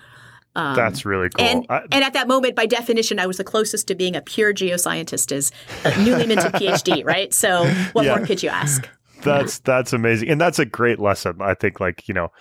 [0.55, 1.45] um, That's really cool.
[1.45, 4.21] and, I- and at that moment, by definition, I was the closest to being a
[4.21, 5.51] pure geoscientist as
[5.85, 7.33] a newly minted PhD, right?
[7.33, 8.17] So what Yeah.
[8.17, 8.87] more could you ask?
[9.23, 11.37] That's that's amazing, and that's a great lesson.
[11.41, 12.31] I think, like you know,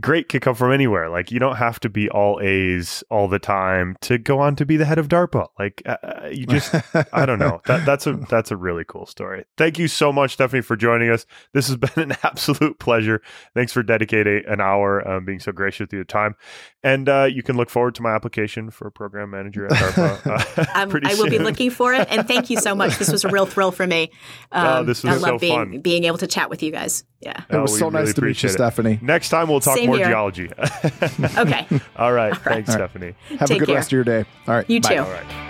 [0.00, 1.08] great could come from anywhere.
[1.08, 4.66] Like you don't have to be all A's all the time to go on to
[4.66, 5.48] be the head of DARPA.
[5.58, 6.74] Like uh, uh, you just,
[7.12, 7.60] I don't know.
[7.66, 9.44] That that's a that's a really cool story.
[9.56, 11.26] Thank you so much, Stefanie, for joining us.
[11.54, 13.22] This has been an absolute pleasure.
[13.54, 16.34] Thanks for dedicating an hour, um, being so gracious with your time,
[16.82, 20.26] and uh, you can look forward to my application for program manager at DARPA.
[20.26, 22.98] Uh, Um, pretty I will be looking for it, and thank you so much.
[22.98, 24.10] This was a real thrill for me.
[24.52, 25.80] Um, this was I love so being fun.
[25.80, 27.04] being able to chat with you guys.
[27.20, 27.32] Yeah.
[27.48, 28.58] it Oh, was so really nice to meet you, appreciate it.
[28.58, 29.02] Stefanie.
[29.02, 30.06] Next time we'll talk Same more here.
[30.08, 30.50] geology.
[31.36, 31.66] Okay.
[31.96, 32.36] All right.
[32.38, 32.92] Thanks, All right.
[32.92, 33.14] Stefanie.
[33.38, 33.74] Have Take a good care.
[33.74, 34.24] rest of your day.
[34.46, 34.68] All right.
[34.70, 34.94] You bye.
[34.94, 35.00] too.
[35.02, 35.47] All right.